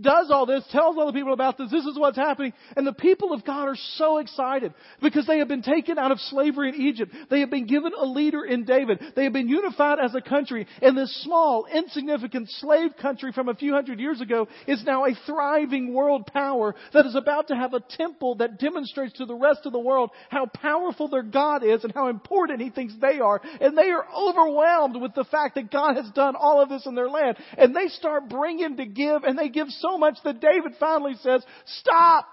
does 0.00 0.30
all 0.30 0.46
this, 0.46 0.64
tells 0.70 0.96
all 0.96 1.06
the 1.06 1.12
people 1.12 1.34
about 1.34 1.58
this, 1.58 1.70
this 1.70 1.84
is 1.84 1.98
what's 1.98 2.16
happening. 2.16 2.54
And 2.76 2.86
the 2.86 2.92
people 2.92 3.32
of 3.32 3.44
God 3.44 3.68
are 3.68 3.76
so 3.96 4.18
excited 4.18 4.72
because 5.02 5.26
they 5.26 5.38
have 5.38 5.48
been 5.48 5.62
taken 5.62 5.98
out 5.98 6.10
of 6.10 6.18
slavery 6.20 6.70
in 6.70 6.74
Egypt. 6.76 7.14
They 7.28 7.40
have 7.40 7.50
been 7.50 7.66
given 7.66 7.92
a 7.92 8.04
leader 8.04 8.44
in 8.44 8.64
David. 8.64 9.00
They 9.14 9.24
have 9.24 9.34
been 9.34 9.48
unified 9.48 9.98
as 9.98 10.14
a 10.14 10.22
country. 10.22 10.66
And 10.80 10.96
this 10.96 11.22
small, 11.22 11.66
insignificant 11.66 12.48
slave 12.60 12.92
country 13.00 13.32
from 13.32 13.48
a 13.48 13.54
few 13.54 13.74
hundred 13.74 14.00
years 14.00 14.22
ago 14.22 14.48
is 14.66 14.82
now 14.84 15.04
a 15.04 15.14
thriving 15.26 15.92
world 15.92 16.26
power 16.26 16.74
that 16.94 17.04
is 17.04 17.14
about 17.14 17.48
to 17.48 17.56
have 17.56 17.74
a 17.74 17.80
temple 17.80 18.36
that 18.36 18.58
demonstrates 18.58 19.14
to 19.18 19.26
the 19.26 19.34
rest 19.34 19.60
of 19.66 19.72
the 19.72 19.78
world 19.78 20.10
how 20.30 20.46
powerful 20.46 21.08
their 21.08 21.22
God 21.22 21.62
is 21.62 21.84
and 21.84 21.92
how 21.92 22.08
important 22.08 22.62
He 22.62 22.70
thinks 22.70 22.94
they 23.00 23.20
are. 23.20 23.40
And 23.60 23.76
they 23.76 23.90
are 23.90 24.06
overwhelmed 24.16 24.96
with 25.00 25.14
the 25.14 25.24
fact 25.24 25.56
that 25.56 25.70
God 25.70 25.96
has 25.96 26.10
done 26.12 26.36
all 26.36 26.62
of 26.62 26.70
this 26.70 26.86
in 26.86 26.94
their 26.94 27.10
land. 27.10 27.36
And 27.58 27.76
they 27.76 27.88
start 27.88 28.30
bringing 28.30 28.78
to 28.78 28.86
give 28.86 29.24
and 29.24 29.38
they 29.38 29.50
give 29.50 29.68
so 29.80 29.98
much 29.98 30.16
that 30.24 30.40
David 30.40 30.72
finally 30.78 31.14
says, 31.22 31.44
Stop! 31.66 32.26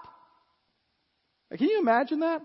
Can 1.56 1.68
you 1.68 1.80
imagine 1.80 2.20
that? 2.20 2.42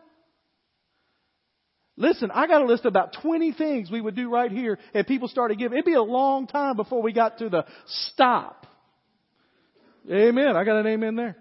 Listen, 1.95 2.29
I 2.31 2.45
got 2.45 2.61
a 2.61 2.65
list 2.65 2.85
of 2.85 2.91
about 2.91 3.15
20 3.23 3.53
things 3.53 3.89
we 3.89 3.99
would 3.99 4.15
do 4.15 4.29
right 4.29 4.51
here 4.51 4.77
if 4.93 5.07
people 5.07 5.27
started 5.27 5.57
giving. 5.57 5.77
It'd 5.77 5.85
be 5.85 5.93
a 5.93 6.01
long 6.01 6.45
time 6.45 6.75
before 6.75 7.01
we 7.01 7.11
got 7.11 7.39
to 7.39 7.49
the 7.49 7.65
stop. 7.87 8.67
Amen. 10.09 10.55
I 10.55 10.63
got 10.63 10.79
an 10.79 10.87
amen 10.87 11.15
there. 11.15 11.35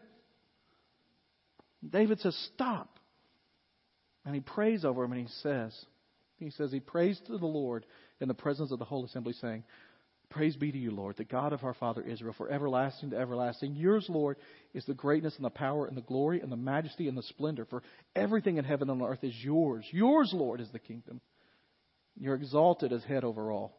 David 1.89 2.21
says, 2.21 2.35
Stop. 2.55 2.99
And 4.25 4.35
he 4.35 4.41
prays 4.41 4.85
over 4.85 5.05
him 5.05 5.13
and 5.13 5.21
he 5.21 5.33
says, 5.43 5.73
He 6.39 6.51
says, 6.51 6.73
He 6.73 6.81
prays 6.81 7.21
to 7.27 7.39
the 7.39 7.47
Lord 7.47 7.85
in 8.21 8.29
the 8.29 8.35
presence 8.35 8.73
of 8.73 8.79
the 8.79 8.85
whole 8.85 9.05
assembly, 9.05 9.35
saying, 9.35 9.63
Praise 10.31 10.57
be 10.57 10.73
to 10.73 10.79
you, 10.79 10.91
Lord, 10.91 11.17
the 11.17 11.25
God 11.25 11.53
of 11.53 11.63
our 11.63 11.75
father 11.75 12.03
Israel, 12.03 12.35
for 12.37 12.51
everlasting 12.51 13.11
to 13.11 13.17
everlasting. 13.17 13.77
Yours, 13.77 14.07
Lord, 14.09 14.37
is 14.75 14.85
the 14.85 14.95
greatness 14.95 15.37
and 15.37 15.45
the 15.45 15.51
power 15.51 15.87
and 15.87 15.97
the 15.97 16.03
glory 16.03 16.41
and 16.41 16.51
the 16.51 16.57
majesty 16.57 17.09
and 17.09 17.17
the 17.17 17.23
splendor. 17.23 17.65
For 17.65 17.83
everything 18.15 18.57
in 18.57 18.65
heaven 18.65 18.91
and 18.91 19.01
on 19.01 19.09
earth 19.09 19.23
is 19.23 19.35
yours. 19.43 19.87
Yours, 19.93 20.33
Lord, 20.35 20.61
is 20.61 20.71
the 20.73 20.79
kingdom. 20.79 21.21
You're 22.19 22.35
exalted 22.35 22.93
as 22.93 23.05
head 23.05 23.25
over 23.25 23.53
all. 23.53 23.79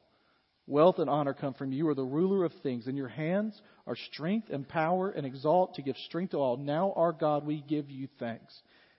Wealth 0.68 1.00
and 1.00 1.10
honor 1.10 1.34
come 1.34 1.54
from 1.54 1.72
you. 1.72 1.80
You 1.80 1.90
are 1.90 1.96
the 1.96 2.04
ruler 2.04 2.44
of 2.44 2.52
things. 2.64 2.88
In 2.88 2.96
your 2.96 3.08
hands 3.08 3.60
are 3.86 3.96
strength 4.12 4.50
and 4.50 4.68
power 4.68 5.10
and 5.10 5.26
exalt 5.26 5.76
to 5.76 5.82
give 5.82 5.96
strength 6.08 6.32
to 6.32 6.38
all. 6.38 6.58
Now, 6.58 6.94
our 6.96 7.14
God, 7.14 7.46
we 7.46 7.62
give 7.62 7.90
you 7.90 8.08
thanks 8.20 8.54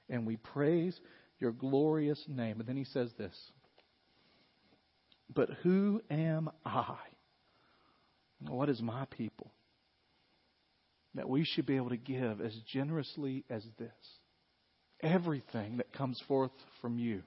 and 0.08 0.26
we 0.26 0.36
praise 0.36 0.98
your 1.40 1.52
glorious 1.52 2.22
name. 2.26 2.60
And 2.60 2.68
then 2.68 2.76
he 2.76 2.84
says 2.84 3.10
this 3.18 3.34
But 5.34 5.50
who 5.62 6.00
am 6.10 6.50
I? 6.64 6.96
What 8.46 8.68
is 8.68 8.80
my 8.80 9.06
people? 9.06 9.52
That 11.14 11.28
we 11.28 11.44
should 11.44 11.66
be 11.66 11.76
able 11.76 11.90
to 11.90 11.96
give 11.96 12.40
as 12.40 12.54
generously 12.72 13.44
as 13.50 13.64
this. 13.78 13.90
Everything 15.00 15.78
that 15.78 15.92
comes 15.92 16.20
forth 16.28 16.52
from 16.80 16.98
you 16.98 17.22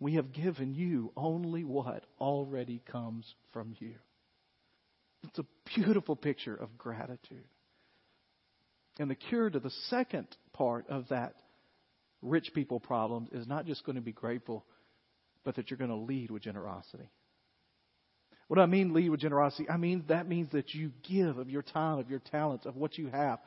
we 0.00 0.14
have 0.14 0.32
given 0.32 0.74
you 0.74 1.12
only 1.14 1.62
what 1.62 2.06
already 2.18 2.82
comes 2.90 3.32
from 3.52 3.76
you. 3.78 3.94
It's 5.24 5.38
a 5.38 5.44
beautiful 5.76 6.16
picture 6.16 6.54
of 6.54 6.78
gratitude. 6.78 7.44
And 8.98 9.10
the 9.10 9.14
cure 9.14 9.50
to 9.50 9.60
the 9.60 9.70
second 9.88 10.26
part 10.54 10.88
of 10.88 11.08
that 11.10 11.34
rich 12.22 12.50
people 12.54 12.80
problem 12.80 13.28
is 13.30 13.46
not 13.46 13.66
just 13.66 13.84
going 13.84 13.96
to 13.96 14.02
be 14.02 14.12
grateful, 14.12 14.64
but 15.44 15.56
that 15.56 15.70
you're 15.70 15.78
going 15.78 15.90
to 15.90 15.96
lead 15.96 16.30
with 16.30 16.42
generosity. 16.42 17.10
What 18.50 18.56
do 18.56 18.62
I 18.62 18.66
mean 18.66 18.92
lead 18.92 19.10
with 19.10 19.20
generosity? 19.20 19.70
I 19.70 19.76
mean 19.76 20.02
that 20.08 20.28
means 20.28 20.50
that 20.50 20.74
you 20.74 20.90
give 21.08 21.38
of 21.38 21.48
your 21.48 21.62
time, 21.62 22.00
of 22.00 22.10
your 22.10 22.18
talents, 22.18 22.66
of 22.66 22.74
what 22.74 22.98
you 22.98 23.06
have 23.06 23.38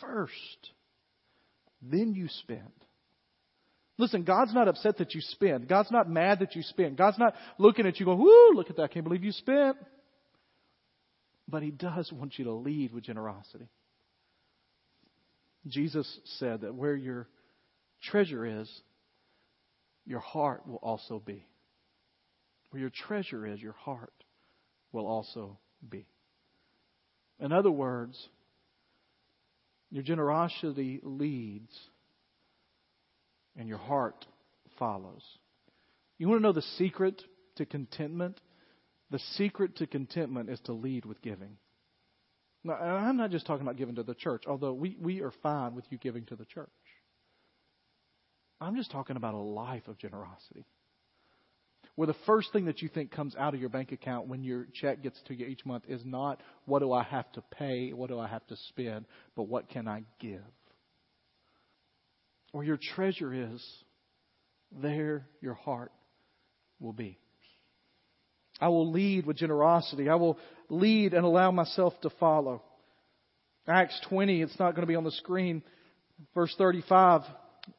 first. 0.00 0.70
Then 1.82 2.14
you 2.14 2.28
spend. 2.28 2.62
Listen, 3.98 4.22
God's 4.22 4.54
not 4.54 4.66
upset 4.66 4.96
that 4.96 5.14
you 5.14 5.20
spend. 5.20 5.68
God's 5.68 5.90
not 5.90 6.08
mad 6.08 6.38
that 6.38 6.56
you 6.56 6.62
spend. 6.62 6.96
God's 6.96 7.18
not 7.18 7.34
looking 7.58 7.86
at 7.86 8.00
you 8.00 8.06
going, 8.06 8.18
whoo, 8.18 8.52
look 8.54 8.70
at 8.70 8.76
that. 8.76 8.84
I 8.84 8.88
can't 8.88 9.04
believe 9.04 9.22
you 9.22 9.32
spent. 9.32 9.76
But 11.46 11.62
He 11.62 11.70
does 11.70 12.10
want 12.10 12.38
you 12.38 12.46
to 12.46 12.52
lead 12.52 12.94
with 12.94 13.04
generosity. 13.04 13.68
Jesus 15.66 16.10
said 16.38 16.62
that 16.62 16.74
where 16.74 16.96
your 16.96 17.28
treasure 18.02 18.46
is, 18.62 18.80
your 20.06 20.20
heart 20.20 20.66
will 20.66 20.80
also 20.82 21.18
be. 21.22 21.44
Where 22.70 22.80
your 22.80 22.92
treasure 23.06 23.46
is, 23.46 23.60
your 23.60 23.74
heart 23.74 24.14
will 24.92 25.06
also 25.06 25.58
be. 25.88 26.06
In 27.40 27.52
other 27.52 27.70
words, 27.70 28.28
your 29.90 30.02
generosity 30.02 31.00
leads 31.02 31.72
and 33.56 33.68
your 33.68 33.78
heart 33.78 34.26
follows. 34.78 35.22
You 36.18 36.28
want 36.28 36.40
to 36.40 36.42
know 36.42 36.52
the 36.52 36.62
secret 36.62 37.22
to 37.56 37.66
contentment? 37.66 38.40
The 39.10 39.20
secret 39.36 39.76
to 39.76 39.86
contentment 39.86 40.50
is 40.50 40.60
to 40.64 40.72
lead 40.72 41.04
with 41.04 41.22
giving. 41.22 41.56
Now, 42.64 42.74
I'm 42.74 43.16
not 43.16 43.30
just 43.30 43.46
talking 43.46 43.62
about 43.62 43.76
giving 43.76 43.94
to 43.96 44.02
the 44.02 44.14
church, 44.14 44.44
although 44.46 44.72
we, 44.72 44.96
we 45.00 45.22
are 45.22 45.32
fine 45.42 45.74
with 45.74 45.84
you 45.90 45.98
giving 45.98 46.24
to 46.26 46.36
the 46.36 46.44
church. 46.44 46.68
I'm 48.60 48.76
just 48.76 48.90
talking 48.90 49.16
about 49.16 49.34
a 49.34 49.38
life 49.38 49.86
of 49.86 49.98
generosity. 49.98 50.66
Where 51.98 52.06
the 52.06 52.14
first 52.26 52.52
thing 52.52 52.66
that 52.66 52.80
you 52.80 52.88
think 52.88 53.10
comes 53.10 53.34
out 53.34 53.54
of 53.54 53.60
your 53.60 53.70
bank 53.70 53.90
account 53.90 54.28
when 54.28 54.44
your 54.44 54.68
check 54.72 55.02
gets 55.02 55.20
to 55.26 55.34
you 55.34 55.46
each 55.46 55.66
month 55.66 55.82
is 55.88 56.00
not 56.04 56.40
what 56.64 56.78
do 56.78 56.92
I 56.92 57.02
have 57.02 57.24
to 57.32 57.42
pay, 57.50 57.92
what 57.92 58.08
do 58.08 58.20
I 58.20 58.28
have 58.28 58.46
to 58.46 58.56
spend, 58.68 59.04
but 59.34 59.48
what 59.48 59.68
can 59.68 59.88
I 59.88 60.04
give? 60.20 60.44
Where 62.52 62.62
your 62.62 62.78
treasure 62.94 63.34
is, 63.34 63.60
there 64.70 65.26
your 65.40 65.54
heart 65.54 65.90
will 66.78 66.92
be. 66.92 67.18
I 68.60 68.68
will 68.68 68.92
lead 68.92 69.26
with 69.26 69.36
generosity. 69.36 70.08
I 70.08 70.14
will 70.14 70.38
lead 70.68 71.14
and 71.14 71.24
allow 71.24 71.50
myself 71.50 71.94
to 72.02 72.10
follow. 72.20 72.62
Acts 73.66 74.00
20, 74.08 74.40
it's 74.40 74.58
not 74.60 74.76
going 74.76 74.82
to 74.82 74.86
be 74.86 74.94
on 74.94 75.02
the 75.02 75.10
screen. 75.10 75.64
Verse 76.32 76.54
35, 76.58 77.22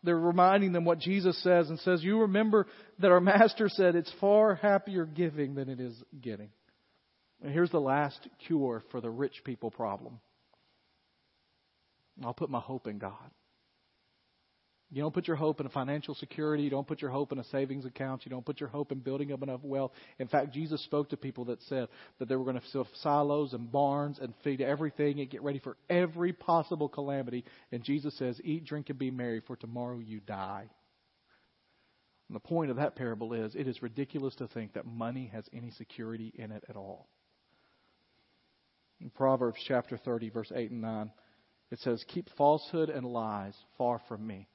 they're 0.03 0.17
reminding 0.17 0.71
them 0.71 0.85
what 0.85 0.99
Jesus 0.99 1.41
says 1.43 1.69
and 1.69 1.79
says, 1.79 2.03
You 2.03 2.21
remember 2.21 2.67
that 2.99 3.11
our 3.11 3.19
Master 3.19 3.69
said 3.69 3.95
it's 3.95 4.11
far 4.19 4.55
happier 4.55 5.05
giving 5.05 5.55
than 5.55 5.69
it 5.69 5.79
is 5.79 5.95
getting. 6.19 6.49
And 7.41 7.53
here's 7.53 7.71
the 7.71 7.79
last 7.79 8.27
cure 8.47 8.83
for 8.91 9.01
the 9.01 9.09
rich 9.09 9.41
people 9.43 9.71
problem 9.71 10.19
I'll 12.23 12.33
put 12.33 12.49
my 12.49 12.59
hope 12.59 12.87
in 12.87 12.97
God. 12.97 13.13
You 14.91 15.03
don't 15.03 15.13
put 15.13 15.27
your 15.27 15.35
hope 15.35 15.59
in 15.59 15.67
a 15.67 15.69
financial 15.69 16.15
security. 16.15 16.63
You 16.63 16.71
don't 16.71 16.87
put 16.87 17.01
your 17.01 17.11
hope 17.11 17.31
in 17.31 17.37
a 17.37 17.43
savings 17.45 17.85
account. 17.85 18.25
You 18.25 18.31
don't 18.31 18.45
put 18.45 18.59
your 18.59 18.69
hope 18.69 18.91
in 18.91 18.99
building 18.99 19.31
up 19.31 19.43
enough 19.43 19.63
wealth. 19.63 19.91
In 20.17 20.27
fact, 20.27 20.51
Jesus 20.51 20.83
spoke 20.83 21.09
to 21.09 21.17
people 21.17 21.45
that 21.45 21.61
said 21.63 21.89
that 22.17 22.27
they 22.27 22.35
were 22.35 22.43
going 22.43 22.59
to 22.59 22.67
fill 22.71 22.87
silos 23.03 23.53
and 23.53 23.71
barns 23.71 24.17
and 24.17 24.33
feed 24.43 24.61
everything 24.61 25.19
and 25.19 25.29
get 25.29 25.43
ready 25.43 25.59
for 25.59 25.77
every 25.91 26.33
possible 26.33 26.89
calamity. 26.89 27.45
And 27.71 27.83
Jesus 27.83 28.17
says, 28.17 28.41
Eat, 28.43 28.65
drink, 28.65 28.89
and 28.89 28.97
be 28.97 29.11
merry, 29.11 29.41
for 29.45 29.55
tomorrow 29.55 29.99
you 29.99 30.21
die. 30.21 30.67
And 32.27 32.35
the 32.35 32.39
point 32.39 32.71
of 32.71 32.77
that 32.77 32.95
parable 32.95 33.33
is 33.33 33.53
it 33.53 33.67
is 33.67 33.83
ridiculous 33.83 34.33
to 34.35 34.47
think 34.47 34.73
that 34.73 34.87
money 34.87 35.29
has 35.33 35.45
any 35.53 35.69
security 35.69 36.33
in 36.35 36.51
it 36.51 36.63
at 36.67 36.75
all. 36.75 37.07
In 38.99 39.11
Proverbs 39.11 39.59
chapter 39.67 39.97
30, 39.97 40.29
verse 40.29 40.51
8 40.53 40.71
and 40.71 40.81
9, 40.81 41.11
it 41.71 41.79
says, 41.79 42.03
Keep 42.07 42.29
falsehood 42.37 42.89
and 42.89 43.05
lies 43.05 43.53
far 43.77 44.01
from 44.07 44.25
me. 44.25 44.47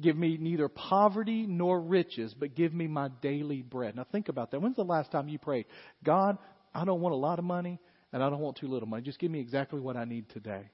Give 0.00 0.16
me 0.16 0.38
neither 0.40 0.68
poverty 0.68 1.46
nor 1.46 1.80
riches, 1.80 2.34
but 2.38 2.54
give 2.54 2.72
me 2.72 2.86
my 2.86 3.08
daily 3.20 3.62
bread. 3.62 3.94
Now 3.94 4.06
think 4.10 4.28
about 4.28 4.50
that. 4.50 4.60
When's 4.60 4.76
the 4.76 4.84
last 4.84 5.12
time 5.12 5.28
you 5.28 5.38
prayed, 5.38 5.66
God, 6.02 6.38
I 6.74 6.84
don't 6.84 7.00
want 7.00 7.14
a 7.14 7.18
lot 7.18 7.38
of 7.38 7.44
money 7.44 7.78
and 8.12 8.22
I 8.22 8.30
don't 8.30 8.40
want 8.40 8.56
too 8.56 8.68
little 8.68 8.88
money. 8.88 9.02
Just 9.02 9.18
give 9.18 9.30
me 9.30 9.40
exactly 9.40 9.80
what 9.80 9.96
I 9.96 10.04
need 10.04 10.30
today. 10.30 10.70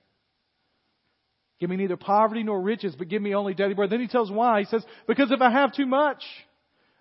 Give 1.58 1.68
me 1.68 1.76
neither 1.76 1.96
poverty 1.96 2.44
nor 2.44 2.60
riches, 2.60 2.94
but 2.96 3.08
give 3.08 3.20
me 3.20 3.34
only 3.34 3.54
daily 3.54 3.74
bread. 3.74 3.90
Then 3.90 4.00
he 4.00 4.06
tells 4.06 4.30
why. 4.30 4.60
He 4.60 4.66
says, 4.66 4.84
because 5.08 5.32
if 5.32 5.40
I 5.40 5.50
have 5.50 5.72
too 5.72 5.86
much, 5.86 6.22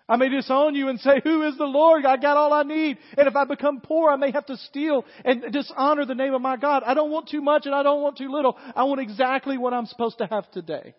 I 0.08 0.16
may 0.16 0.28
disown 0.28 0.74
you 0.74 0.88
and 0.88 0.98
say, 0.98 1.20
who 1.22 1.42
is 1.46 1.56
the 1.56 1.66
Lord? 1.66 2.04
I 2.04 2.16
got 2.16 2.36
all 2.36 2.52
I 2.52 2.64
need. 2.64 2.98
And 3.16 3.28
if 3.28 3.36
I 3.36 3.44
become 3.44 3.80
poor, 3.80 4.10
I 4.10 4.16
may 4.16 4.32
have 4.32 4.46
to 4.46 4.56
steal 4.56 5.04
and 5.24 5.52
dishonor 5.52 6.06
the 6.06 6.16
name 6.16 6.34
of 6.34 6.42
my 6.42 6.56
God. 6.56 6.82
I 6.84 6.94
don't 6.94 7.12
want 7.12 7.28
too 7.28 7.42
much 7.42 7.66
and 7.66 7.74
I 7.74 7.84
don't 7.84 8.02
want 8.02 8.18
too 8.18 8.32
little. 8.32 8.56
I 8.74 8.82
want 8.84 9.00
exactly 9.00 9.58
what 9.58 9.72
I'm 9.72 9.86
supposed 9.86 10.18
to 10.18 10.26
have 10.26 10.50
today. 10.50 10.94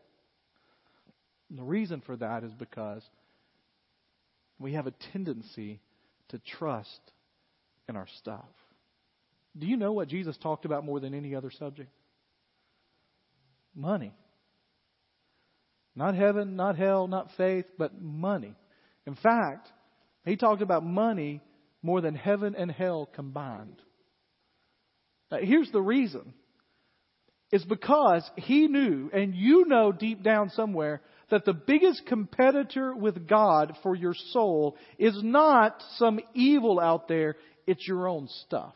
And 1.50 1.58
the 1.58 1.64
reason 1.64 2.02
for 2.06 2.16
that 2.18 2.44
is 2.44 2.54
because 2.54 3.04
we 4.60 4.74
have 4.74 4.88
a 4.88 4.94
tendency 5.14 5.80
to 6.30 6.40
trust 6.40 7.00
in 7.88 7.96
our 7.96 8.08
stuff. 8.20 8.46
Do 9.58 9.66
you 9.66 9.78
know 9.78 9.94
what 9.94 10.08
Jesus 10.08 10.38
talked 10.38 10.66
about 10.66 10.86
more 10.86 11.00
than 11.00 11.14
any 11.14 11.34
other 11.34 11.52
subject? 11.52 11.90
Money. 13.76 14.14
Not 15.96 16.16
heaven, 16.16 16.56
not 16.56 16.78
hell, 16.78 17.08
not 17.08 17.30
faith, 17.36 17.66
but 17.78 18.00
money. 18.00 18.56
In 19.08 19.16
fact, 19.16 19.68
he 20.24 20.36
talked 20.36 20.62
about 20.62 20.86
money 20.86 21.42
more 21.82 22.02
than 22.02 22.14
heaven 22.14 22.56
and 22.56 22.70
hell 22.70 23.10
combined. 23.14 23.82
Now, 25.32 25.40
here's 25.42 25.72
the 25.72 25.82
reason. 25.82 26.34
It's 27.52 27.66
because 27.66 28.30
he 28.36 28.68
knew, 28.68 29.10
and 29.12 29.34
you 29.34 29.66
know 29.66 29.92
deep 29.92 30.22
down 30.22 30.52
somewhere, 30.52 31.02
that 31.32 31.46
the 31.46 31.54
biggest 31.54 32.06
competitor 32.06 32.96
with 32.96 33.28
God 33.28 33.76
for 33.84 33.96
your 33.96 34.14
soul 34.32 34.78
is 34.98 35.20
not 35.24 35.82
some 35.98 36.20
evil 36.34 36.80
out 36.80 37.08
there, 37.08 37.36
it's 37.68 37.88
your 37.88 38.08
own 38.08 38.28
stuff. 38.46 38.74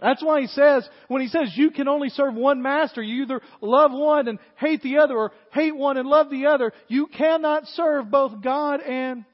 That's 0.00 0.22
why 0.22 0.42
he 0.42 0.46
says, 0.48 0.86
when 1.08 1.22
he 1.22 1.28
says 1.28 1.52
you 1.56 1.70
can 1.70 1.88
only 1.88 2.10
serve 2.10 2.34
one 2.34 2.60
master, 2.60 3.02
you 3.02 3.22
either 3.22 3.40
love 3.62 3.92
one 3.92 4.28
and 4.28 4.38
hate 4.56 4.82
the 4.82 4.98
other, 4.98 5.16
or 5.16 5.32
hate 5.52 5.74
one 5.74 5.96
and 5.96 6.06
love 6.06 6.28
the 6.28 6.46
other. 6.46 6.72
You 6.88 7.06
cannot 7.06 7.66
serve 7.68 8.10
both 8.10 8.42
God 8.42 8.80
and 8.80 9.24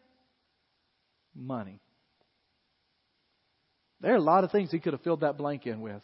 money. 1.35 1.81
There 4.01 4.13
are 4.13 4.17
a 4.17 4.21
lot 4.21 4.45
of 4.45 4.53
things 4.53 4.71
he 4.71 4.79
could 4.79 4.93
have 4.93 5.03
filled 5.03 5.21
that 5.21 5.37
blank 5.37 5.67
in 5.67 5.81
with. 5.81 6.03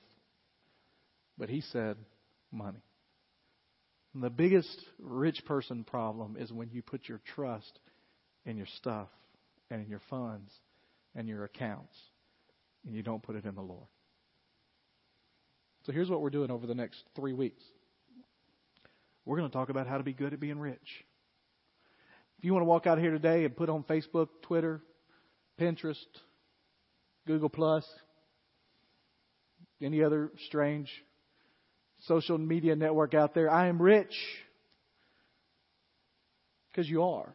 But 1.36 1.48
he 1.48 1.60
said 1.60 1.96
money. 2.50 2.82
And 4.18 4.24
the 4.24 4.30
biggest 4.30 4.84
rich 4.98 5.44
person 5.44 5.84
problem 5.84 6.36
is 6.36 6.50
when 6.50 6.70
you 6.72 6.82
put 6.82 7.08
your 7.08 7.20
trust 7.36 7.78
in 8.46 8.56
your 8.56 8.66
stuff 8.78 9.06
and 9.70 9.80
in 9.80 9.88
your 9.88 10.00
funds 10.10 10.50
and 11.14 11.28
your 11.28 11.44
accounts 11.44 11.96
and 12.84 12.96
you 12.96 13.04
don't 13.04 13.22
put 13.22 13.36
it 13.36 13.44
in 13.44 13.54
the 13.54 13.62
Lord. 13.62 13.86
So 15.86 15.92
here's 15.92 16.10
what 16.10 16.20
we're 16.20 16.30
doing 16.30 16.50
over 16.50 16.66
the 16.66 16.74
next 16.74 17.00
three 17.14 17.32
weeks. 17.32 17.62
we're 19.24 19.36
going 19.36 19.48
to 19.48 19.56
talk 19.56 19.68
about 19.68 19.86
how 19.86 19.98
to 19.98 20.02
be 20.02 20.14
good 20.14 20.32
at 20.32 20.40
being 20.40 20.58
rich. 20.58 21.04
If 22.38 22.44
you 22.44 22.52
want 22.52 22.62
to 22.62 22.68
walk 22.68 22.88
out 22.88 22.98
here 22.98 23.12
today 23.12 23.44
and 23.44 23.56
put 23.56 23.68
on 23.68 23.84
Facebook, 23.84 24.30
Twitter, 24.42 24.80
Pinterest, 25.60 25.94
Google 27.24 27.50
Plus, 27.50 27.88
any 29.80 30.02
other 30.02 30.32
strange 30.48 30.90
social 32.00 32.38
media 32.38 32.76
network 32.76 33.14
out 33.14 33.34
there, 33.34 33.50
I 33.50 33.68
am 33.68 33.80
rich. 33.80 34.14
Because 36.70 36.88
you 36.88 37.02
are. 37.02 37.34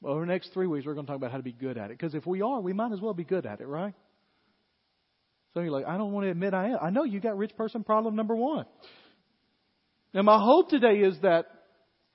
Well, 0.00 0.14
over 0.14 0.24
the 0.24 0.32
next 0.32 0.52
three 0.54 0.66
weeks, 0.66 0.86
we're 0.86 0.94
going 0.94 1.06
to 1.06 1.10
talk 1.10 1.18
about 1.18 1.30
how 1.30 1.36
to 1.36 1.42
be 1.42 1.52
good 1.52 1.76
at 1.76 1.90
it. 1.90 1.98
Because 1.98 2.14
if 2.14 2.26
we 2.26 2.40
are, 2.40 2.60
we 2.60 2.72
might 2.72 2.92
as 2.92 3.00
well 3.00 3.12
be 3.12 3.24
good 3.24 3.44
at 3.44 3.60
it, 3.60 3.66
right? 3.66 3.94
So 5.52 5.60
you're 5.60 5.70
like, 5.70 5.86
I 5.86 5.98
don't 5.98 6.12
want 6.12 6.24
to 6.24 6.30
admit 6.30 6.54
I 6.54 6.70
am. 6.70 6.78
I 6.80 6.90
know 6.90 7.04
you 7.04 7.20
got 7.20 7.36
rich 7.36 7.54
person 7.56 7.84
problem 7.84 8.16
number 8.16 8.34
one. 8.34 8.64
Now, 10.14 10.22
my 10.22 10.38
hope 10.42 10.70
today 10.70 11.00
is 11.00 11.16
that 11.22 11.46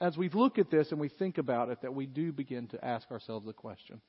as 0.02 0.18
we 0.18 0.30
look 0.30 0.58
at 0.58 0.72
this 0.72 0.91
and 0.91 1.00
we 1.00 1.10
think 1.10 1.38
about 1.38 1.70
it, 1.70 1.82
that 1.82 1.94
we 1.94 2.06
do 2.06 2.32
begin 2.32 2.68
to 2.70 2.84
ask 2.84 3.10
ourselves 3.12 3.46
the 3.46 3.54
question 3.54 4.02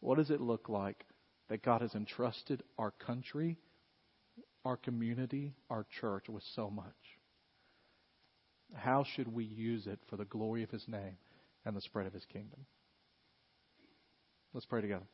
what 0.00 0.18
does 0.18 0.30
it 0.30 0.40
look 0.40 0.68
like 0.68 1.04
that 1.48 1.62
God 1.62 1.80
has 1.80 1.94
entrusted 1.94 2.62
our 2.78 2.90
country, 2.90 3.56
our 4.66 4.76
community, 4.76 5.54
our 5.70 5.86
church 6.00 6.28
with 6.28 6.42
so 6.54 6.68
much? 6.68 6.84
How 8.74 9.04
should 9.04 9.32
we 9.32 9.44
use 9.44 9.86
it 9.86 10.00
for 10.08 10.16
the 10.16 10.24
glory 10.24 10.62
of 10.62 10.70
His 10.70 10.86
name 10.88 11.16
and 11.64 11.76
the 11.76 11.80
spread 11.80 12.06
of 12.06 12.12
His 12.12 12.24
kingdom? 12.24 12.66
Let's 14.52 14.66
pray 14.66 14.80
together. 14.80 15.06